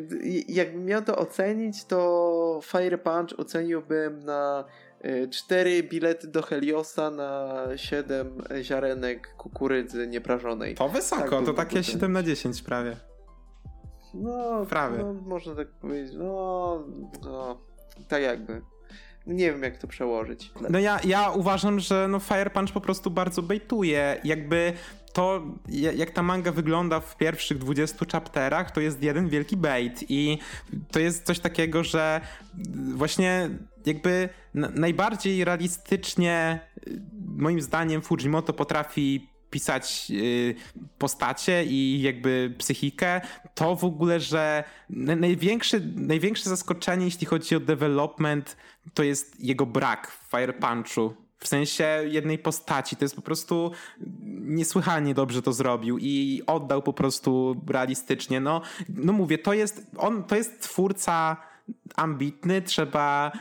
[0.47, 4.65] jakbym miał to ocenić, to Fire Punch oceniłbym na
[5.31, 10.75] 4 bilety do Heliosa na 7 ziarenek kukurydzy nieprażonej.
[10.75, 11.83] To wysoko, Tak, to takie ten.
[11.83, 12.97] 7 na 10 prawie.
[14.13, 14.97] No, Prawie.
[14.97, 16.13] no, można tak powiedzieć.
[16.17, 16.83] No,
[17.23, 17.57] no,
[18.07, 18.61] tak jakby.
[19.27, 20.51] Nie wiem, jak to przełożyć.
[20.69, 24.21] No ja, ja uważam, że no Fire Punch po prostu bardzo bejtuje.
[24.23, 24.73] Jakby
[25.13, 30.03] to, ja- jak ta manga wygląda w pierwszych 20 chapterach, to jest jeden wielki bait
[30.09, 30.37] i
[30.91, 32.21] to jest coś takiego, że
[32.95, 33.49] właśnie
[33.85, 36.59] jakby na, najbardziej realistycznie
[37.37, 40.55] moim zdaniem Fujimoto potrafi pisać y,
[40.97, 43.21] postacie i jakby psychikę,
[43.55, 48.57] to w ogóle, że na- największe, największe zaskoczenie, jeśli chodzi o development,
[48.93, 51.13] to jest jego brak w Fire Punchu.
[51.39, 52.95] W sensie jednej postaci.
[52.95, 53.71] To jest po prostu
[54.59, 58.39] niesłychanie dobrze to zrobił i oddał po prostu realistycznie.
[58.39, 61.37] No, no mówię, to jest, on, to jest twórca
[61.95, 63.31] ambitny, trzeba,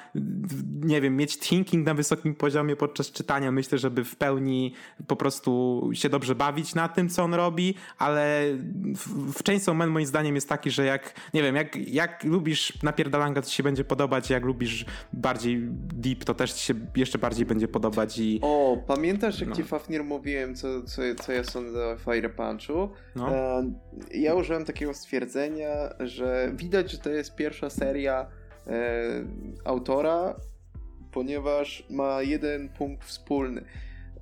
[0.85, 3.53] nie wiem, mieć thinking na wysokim poziomie podczas czytania.
[3.53, 4.75] Myślę, żeby w pełni
[5.07, 8.43] po prostu się dobrze bawić na tym, co on robi, ale
[8.97, 13.43] w, Chainsaw Man moim zdaniem jest taki, że jak, nie wiem, jak, jak lubisz napierdalanka,
[13.43, 17.47] to ci się będzie podobać, jak lubisz bardziej deep, to też ci się jeszcze bardziej
[17.47, 19.57] będzie podobać i O, pamiętasz, jak No.
[19.57, 22.91] ci Fafnir mówiłem, co, co, co ja sądzę o Fire Punchu?
[23.17, 23.35] no.
[23.37, 23.73] E,
[24.15, 25.69] ja użyłem takiego stwierdzenia,
[26.01, 28.16] że widać, że to jest pierwsza seria
[29.65, 30.37] autora,
[31.13, 33.65] ponieważ ma jeden punkt wspólny.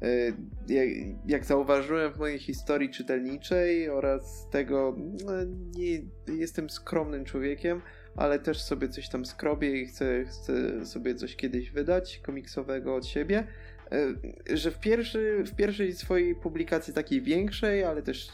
[0.03, 0.33] E,
[0.75, 0.89] jak,
[1.27, 5.33] jak zauważyłem w mojej historii czytelniczej oraz tego, no,
[5.77, 6.03] nie
[6.39, 7.83] jestem skromnym człowiekiem,
[8.17, 13.07] ale też sobie coś tam skrobię i chcę, chcę sobie coś kiedyś wydać komiksowego od
[13.07, 13.47] siebie.
[13.93, 18.29] E, Że w, pierwszy, w pierwszej swojej publikacji takiej większej, ale też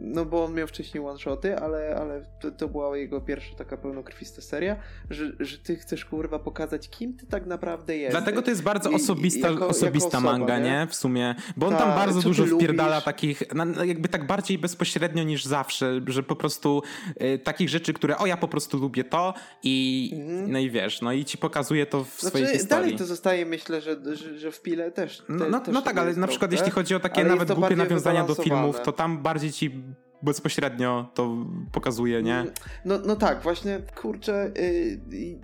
[0.00, 4.42] no bo on miał wcześniej one-shoty, ale, ale to, to była jego pierwsza taka pełnokrwista
[4.42, 4.76] seria,
[5.10, 8.12] że, że ty chcesz kurwa pokazać, kim ty tak naprawdę jesteś.
[8.22, 10.64] Dlatego to jest bardzo I- osobista, jako- osobista jako osoba, manga, nie?
[10.70, 10.86] nie?
[10.90, 11.34] W sumie.
[11.56, 13.04] Bo on Tak, tam bardzo co dużo wpierdala lubisz?
[13.04, 13.42] takich,
[13.86, 16.82] jakby tak bardziej bezpośrednio niż zawsze, że po prostu
[17.22, 20.52] y, takich rzeczy, które o ja po prostu lubię to i Mhm.
[20.52, 22.68] no i wiesz, no i ci pokazuje to w swojej Znaczy, historii.
[22.84, 25.18] dalej to zostaje, myślę, że, że, że w pile też.
[25.18, 27.52] Te, No, no, też no tak, ale na przykład jeśli chodzi o takie ale nawet
[27.52, 29.70] głupie nawiązania do filmów, to tam bardziej ci
[30.22, 32.44] bezpośrednio to pokazuje, nie?
[32.84, 35.38] No, no tak, właśnie, kurczę, y, y,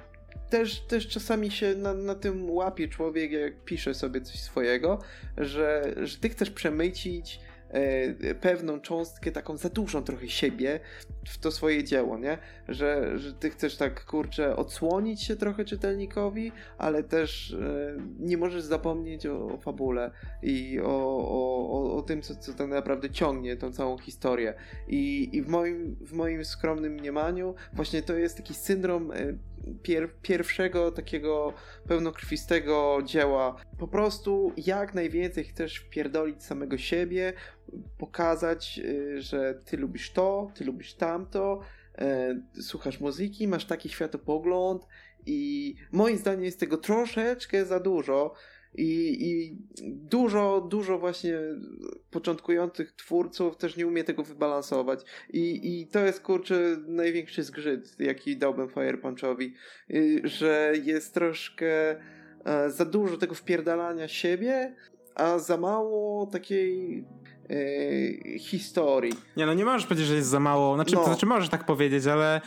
[0.50, 4.98] też, też czasami się na, na tym łapie człowiek, jak pisze sobie coś swojego,
[5.38, 7.40] że, że ty chcesz przemycić
[8.40, 10.80] pewną cząstkę, taką za dużą trochę siebie
[11.28, 12.38] w to swoje dzieło, nie?
[12.68, 18.62] Że, że ty chcesz tak, kurczę, odsłonić się trochę czytelnikowi, ale też e, nie możesz
[18.62, 20.10] zapomnieć o, o fabule
[20.42, 24.54] i o, o, o, tym, co, co tak naprawdę ciągnie tą całą historię.
[24.88, 29.16] I, i w, moim, w moim skromnym mniemaniu właśnie to jest taki syndrom e,
[29.82, 31.52] pier pierwszego takiego
[31.88, 33.56] pełnokrwistego dzieła.
[33.78, 37.32] Po prostu jak najwięcej chcesz wpierdolić samego siebie,
[37.98, 41.60] pokazać, y, że ty lubisz to, ty lubisz tamto,
[41.98, 44.86] e, słuchasz muzyki, masz taki światopogląd
[45.26, 48.34] i moim zdaniem jest tego troszeczkę za dużo
[48.74, 51.38] i, I, dużo, dużo właśnie
[52.10, 55.00] początkujących twórców też nie umie tego wybalansować.
[55.32, 59.54] I, i to jest kurczę największy zgrzyt, jaki dałbym Fire Punchowi,
[59.90, 62.00] y, że jest troszkę
[62.44, 64.74] e, za dużo tego wpierdalania siebie,
[65.14, 67.04] a za mało takiej
[67.48, 69.12] Yy, historii.
[69.36, 70.74] Nie, no nie możesz powiedzieć, że jest za mało.
[70.74, 71.00] Znaczy, no.
[71.00, 72.40] to znaczy możesz tak powiedzieć, ale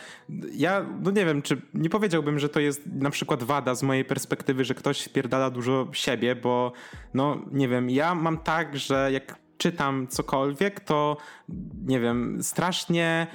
[0.54, 4.06] ja, no nie wiem, czy nie powiedziałbym, że to jest na przykład wada z mojej
[4.06, 6.72] perspektywy, że ktoś wpierdala dużo siebie, bo
[7.14, 11.18] no nie wiem, ja mam tak, że jak czytam cokolwiek, to
[11.86, 13.28] nie wiem, strasznie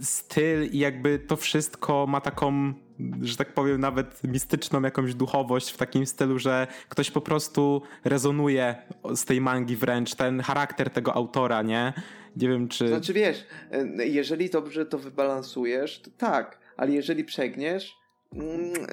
[0.00, 2.74] styl i jakby to wszystko ma taką
[3.22, 8.76] że tak powiem, nawet mistyczną jakąś duchowość w takim stylu, że ktoś po prostu rezonuje
[9.14, 11.92] z tej mangi wręcz, ten charakter tego autora, nie?
[12.36, 12.88] Nie wiem, czy...
[12.88, 13.44] Znaczy wiesz,
[13.98, 17.98] jeżeli dobrze to wybalansujesz, to tak, ale jeżeli przegniesz,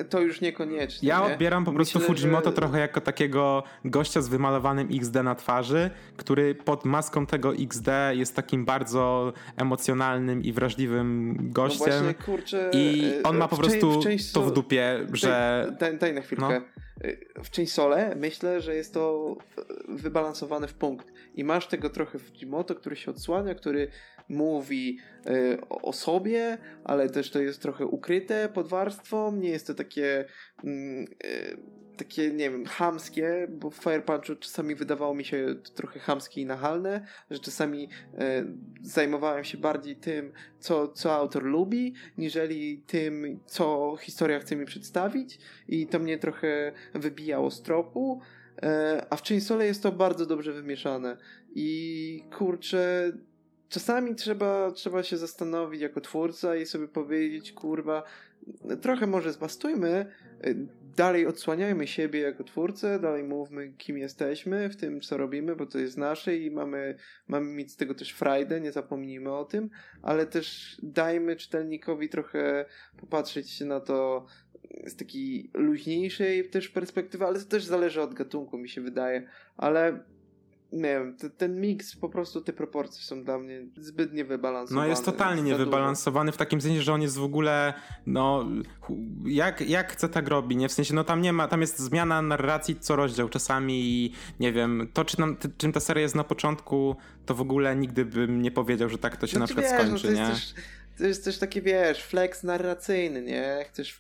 [0.10, 1.10] to już niekoniecznie.
[1.10, 2.56] Ja odbieram po prostu Myślę, Fujimoto że...
[2.56, 8.36] trochę jako takiego gościa z wymalowanym XD na twarzy, który pod maską tego XD jest
[8.36, 11.90] takim bardzo emocjonalnym i wrażliwym gościem.
[11.90, 15.66] No właśnie, kurczę, I on ma po prostu w to w dupie, że...
[15.80, 16.60] Daj, daj na chwilkę.
[16.60, 16.83] No.
[17.44, 19.36] W Chainsole myślę, że jest to
[19.88, 21.08] wybalansowane w punkt.
[21.36, 23.88] I masz tego trochę w Fujimoto, który się odsłania, który
[24.30, 29.74] mówi y, o sobie, ale też to jest trochę ukryte pod warstwą, nie jest to
[29.74, 30.26] takie
[30.66, 31.08] y,
[31.98, 36.46] takie, nie wiem, hamskie, bo w Fire Punchu czasami wydawało mi się trochę hamskie i
[36.46, 38.18] nachalne, że czasami y,
[38.82, 45.40] zajmowałem się bardziej tym, co, co autor lubi, niżeli tym, co historia chce mi przedstawić
[45.68, 48.22] i to mnie trochę wybijało z tropu,
[49.10, 51.18] a w Chainsole jest to bardzo dobrze wymieszane.
[51.56, 53.12] I kurczę,
[53.74, 58.04] czasami trzeba, trzeba się zastanowić jako twórca i sobie powiedzieć, kurwa,
[58.82, 60.06] trochę może zbastujmy,
[60.48, 65.66] y, dalej odsłaniajmy siebie jako twórcę, dalej mówmy, kim jesteśmy w tym, co robimy, bo
[65.66, 66.98] to jest nasze i mamy,
[67.28, 69.70] mamy mieć z tego też frajdę, nie zapomnijmy o tym,
[70.02, 72.66] ale też dajmy czytelnikowi trochę
[72.98, 74.26] popatrzeć na to
[74.86, 80.00] z takiej luźniejszej też perspektywy, ale to też zależy od gatunku, mi się wydaje, ale
[80.74, 84.82] nie wiem, ten miks, po prostu te proporcje są dla mnie zbyt niewybalansowane.
[84.82, 87.74] No jest totalnie niewybalansowany w takim sensie, że on jest w ogóle,
[88.06, 88.46] no,
[89.26, 90.70] jak, jak chce tak robi, nie?
[90.70, 94.54] W sensie, no tam nie ma, tam jest zmiana narracji co rozdział czasami i nie
[94.54, 96.96] wiem, to czy nam, czym ta seria jest na początku,
[97.26, 100.00] to w ogóle nigdy bym nie powiedział, że tak to się znaczy, na przykład wiesz,
[100.02, 100.36] skończy, no to nie?
[100.36, 100.54] Też,
[100.98, 103.66] to jest też takie, wiesz, flex narracyjny, nie?
[103.70, 104.00] Chcesz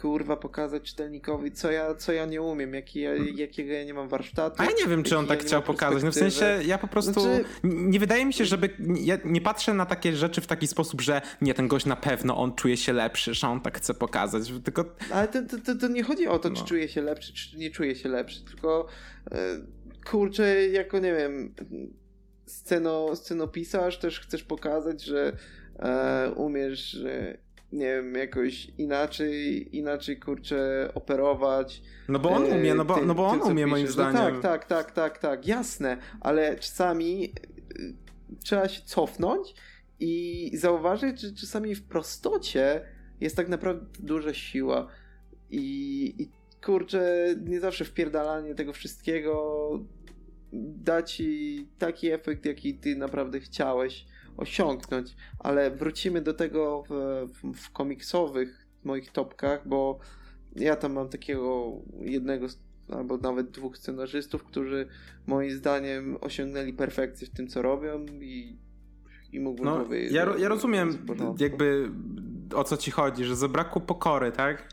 [0.00, 4.08] kurwa pokazać czytelnikowi, co ja, co ja nie umiem, jaki ja, jakiego ja nie mam
[4.08, 4.62] warsztatu.
[4.62, 6.02] A ja nie wiem, czy on tak ja chciał pokazać.
[6.02, 7.44] No w sensie ja po prostu znaczy...
[7.64, 8.70] nie wydaje mi się, żeby
[9.00, 12.36] ja nie patrzę na takie rzeczy w taki sposób, że nie, ten gość na pewno
[12.36, 14.84] on czuje się lepszy, że on tak chce pokazać, tylko...
[15.12, 16.66] Ale to, to, to nie chodzi o to, czy no.
[16.66, 18.86] czuje się lepszy, czy nie czuje się lepszy, tylko
[19.30, 19.36] e,
[20.10, 21.54] kurczę, jako nie wiem
[22.46, 25.36] sceno, scenopisarz też chcesz pokazać, że
[25.78, 26.98] e, umiesz
[27.76, 31.82] nie wiem, jakoś inaczej, inaczej kurczę operować.
[32.08, 34.14] No bo on e, umie, no bo, no bo on tym, umie moim zdaniem.
[34.14, 39.54] No tak, tak, tak, tak, tak, jasne, ale czasami e, trzeba się cofnąć
[40.00, 42.80] i zauważyć, że czasami w prostocie
[43.20, 44.86] jest tak naprawdę duża siła
[45.50, 46.30] i, i
[46.64, 49.70] kurczę, nie zawsze wpierdalanie tego wszystkiego
[50.52, 54.06] da ci taki efekt, jaki ty naprawdę chciałeś
[54.36, 56.92] osiągnąć, ale wrócimy do tego w,
[57.32, 59.98] w, w komiksowych moich topkach, bo
[60.56, 62.46] ja tam mam takiego jednego
[62.88, 64.88] albo nawet dwóch scenarzystów, którzy
[65.26, 68.58] moim zdaniem osiągnęli perfekcję w tym, co robią i,
[69.32, 70.12] i mógłbym no, powiedzieć.
[70.12, 71.06] Ja, ja rozumiem
[71.38, 71.90] jakby
[72.54, 74.68] o co ci chodzi, że zabrakło pokory, tak?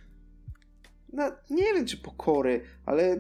[1.14, 3.20] No, nie wiem, czy pokory, ale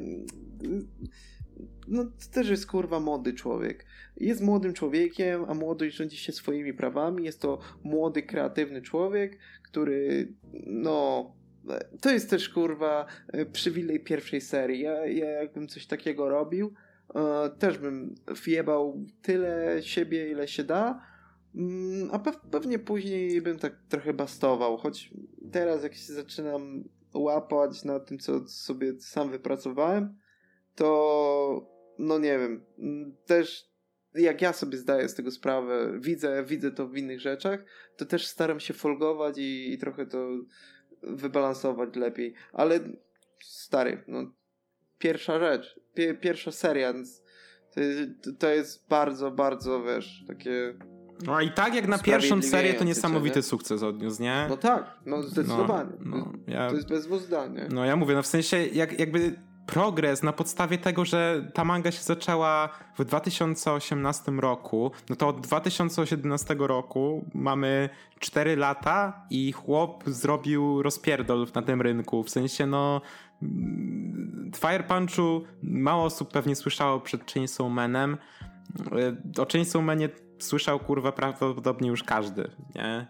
[1.87, 3.85] no to też jest kurwa młody człowiek.
[4.17, 7.23] Jest młodym człowiekiem, a młodość rządzi się swoimi prawami.
[7.23, 10.33] Jest to młody, kreatywny człowiek, który
[10.65, 11.31] no
[12.01, 13.05] to jest też kurwa
[13.53, 14.81] przywilej pierwszej serii.
[14.81, 16.73] Ja, ja jakbym coś takiego robił,
[17.15, 21.01] e, też bym wjebał tyle siebie, ile się da,
[21.55, 22.19] mm, a
[22.51, 25.13] pewnie później bym tak trochę bastował, choć
[25.51, 26.83] teraz jak się zaczynam
[27.13, 30.17] łapać na tym, co sobie sam wypracowałem,
[30.75, 33.72] to no nie wiem, mm, też
[34.15, 37.59] jak ja sobie zdaję z tego sprawę, widzę, widzę to w innych rzeczach,
[37.97, 40.29] to też staram się folgować i, i trochę to
[41.03, 42.33] wybalansować lepiej.
[42.53, 42.79] Ale
[43.43, 44.31] stary, no,
[44.99, 46.93] pierwsza rzecz, pie, pierwsza seria,
[47.73, 48.09] to jest,
[48.39, 50.73] to jest bardzo, bardzo, wiesz, takie...
[51.25, 53.43] No i tak jak na pierwszą serię to niesamowity nie?
[53.43, 54.45] sukces odniósł, nie?
[54.49, 55.91] No tak, no zdecydowanie.
[55.99, 57.67] No, no, ja, to jest bez zdania.
[57.71, 59.35] No ja mówię, no w sensie jak, jakby
[59.65, 65.41] progres na podstawie tego, że ta manga się zaczęła w 2018 roku, no to od
[65.41, 67.89] 2017 roku mamy
[68.19, 72.23] 4 lata i chłop zrobił rozpierdol na tym rynku.
[72.23, 73.01] W sensie, no.
[73.41, 78.17] Mm, Fire Punchu mało osób pewnie słyszało przed Chainsaw Manem.
[79.37, 80.09] E, o Chainsaw Manie
[80.39, 83.07] słyszał kurwa prawdopodobnie już każdy, nie?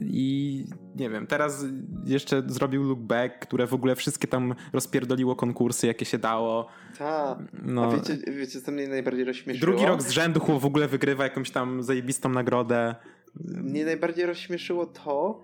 [0.00, 0.64] I
[0.96, 1.64] nie wiem, teraz
[2.06, 6.66] jeszcze zrobił Look Back, które w ogóle wszystkie tam rozpierdoliło konkursy, jakie się dało.
[6.98, 7.38] Tak.
[7.62, 7.84] No.
[7.84, 9.72] A wiecie, wiecie, co mnie najbardziej rozśmieszyło?
[9.72, 12.94] Drugi rok z rzędu w ogóle wygrywa jakąś tam zajebistą nagrodę.
[13.44, 15.42] Mnie najbardziej rozśmieszyło to,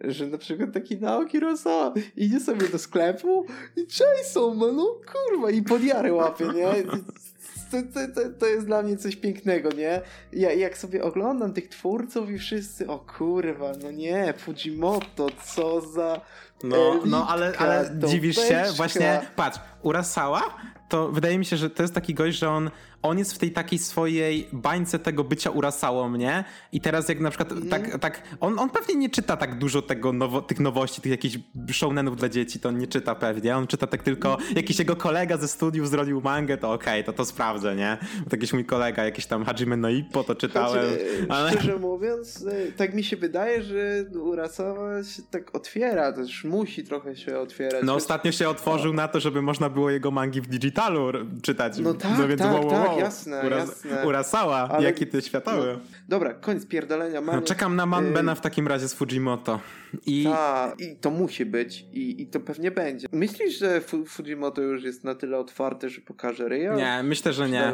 [0.00, 3.46] że na przykład taki Naoki Rosa idzie sobie do sklepu
[3.76, 6.66] i Jason, no kurwa, i podjary łapie, nie?
[7.70, 7.76] to,
[8.14, 10.00] to, to, jest dla mnie coś pięknego, nie?
[10.32, 16.20] Ja, jak sobie oglądam tych twórców i wszyscy, o kurwa, no nie, Fujimoto, co za.
[16.62, 20.42] No, no ale, ale dziwisz się, właśnie, patrz, Urasawa
[20.88, 22.70] to wydaje mi się, że to jest taki gość, że on,
[23.02, 27.30] on jest w tej takiej swojej bańce tego bycia urasało mnie i teraz jak na
[27.30, 27.68] przykład mm.
[27.68, 31.38] tak, tak on, on pewnie nie czyta tak dużo tego nowo, tych nowości, tych jakichś
[31.72, 35.36] shownenów dla dzieci, to on nie czyta pewnie, on czyta tak tylko jakiś jego kolega
[35.36, 37.98] ze studiów zrobił mangę, to okej, okay, to to sprawdzę, nie?
[38.18, 40.90] Bo jakiś mój kolega, jakiś tam Hajime no Ippo, to czytałem.
[40.90, 41.50] Choć, ale...
[41.52, 47.16] Szczerze mówiąc, e, tak mi się wydaje, że Urasawa się tak otwiera, też musi trochę
[47.16, 47.82] się otwierać.
[47.84, 51.78] No ostatnio się otworzył na to, żeby można było jego mangi w digitalu czytać.
[51.78, 54.06] No tak, no więc tak, wow, wow, tak, jasne, Uras jasne.
[54.06, 54.84] Urasała, Ale...
[54.84, 55.72] jakie ty światowy.
[55.72, 57.20] No, dobra, koniec pierdolenia.
[57.20, 59.60] No, czekam na Manbena y- w takim razie z Fujimoto.
[60.06, 60.24] I...
[60.24, 63.08] Ta, I to musi być i, i to pewnie będzie.
[63.12, 66.74] Myślisz, że Fujimoto już jest na tyle otwarty, że pokaże Rio?
[66.74, 67.72] Nie, myślę, że nie.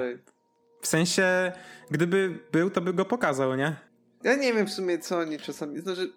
[0.80, 1.52] W sensie,
[1.90, 3.76] gdyby był, to by go pokazał, nie?
[4.22, 5.80] Ja nie wiem w sumie, co oni czasami...
[5.80, 6.12] Znaczy,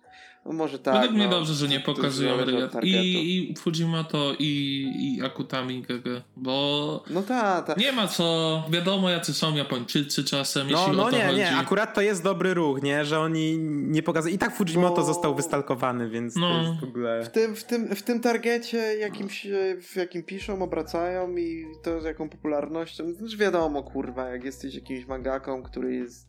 [0.45, 0.93] no może tak.
[0.93, 2.37] Według no, mnie dobrze, że nie pokazują.
[2.81, 7.73] I, I Fujimoto, i, i Akutami GG, bo no ta, ta.
[7.77, 11.37] nie ma co, wiadomo jacy są Japończycy czasem, no, jeśli no o to nie, chodzi.
[11.37, 14.35] nie, akurat to jest dobry ruch, nie, że oni nie pokazują.
[14.35, 16.49] I tak Fujimoto został wystalkowany, więc no.
[16.49, 17.23] to jest w ogóle...
[17.23, 19.47] W tym, w tym, w tym targecie, jakimś,
[19.81, 25.05] w jakim piszą, obracają i to z jaką popularnością, znaczy wiadomo, kurwa, jak jesteś jakimś
[25.05, 26.26] mangaką, który jest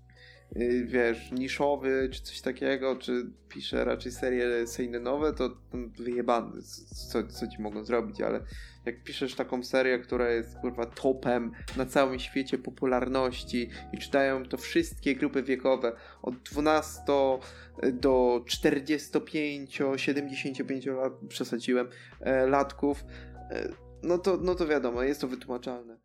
[0.85, 4.47] wiesz, niszowy, czy coś takiego, czy pisze raczej serie
[5.01, 5.57] nowe, to, to
[5.99, 6.63] wyjebany,
[7.11, 8.41] co, co ci mogą zrobić, ale
[8.85, 14.57] jak piszesz taką serię, która jest kurwa topem na całym świecie popularności i czytają to
[14.57, 15.93] wszystkie grupy wiekowe
[16.23, 17.03] od 12
[17.93, 21.89] do 45, 75 lat, przesadziłem,
[22.21, 23.05] e, latków,
[23.51, 23.69] e,
[24.03, 25.98] no to, no to wiadomo, jest to wytłumaczalne.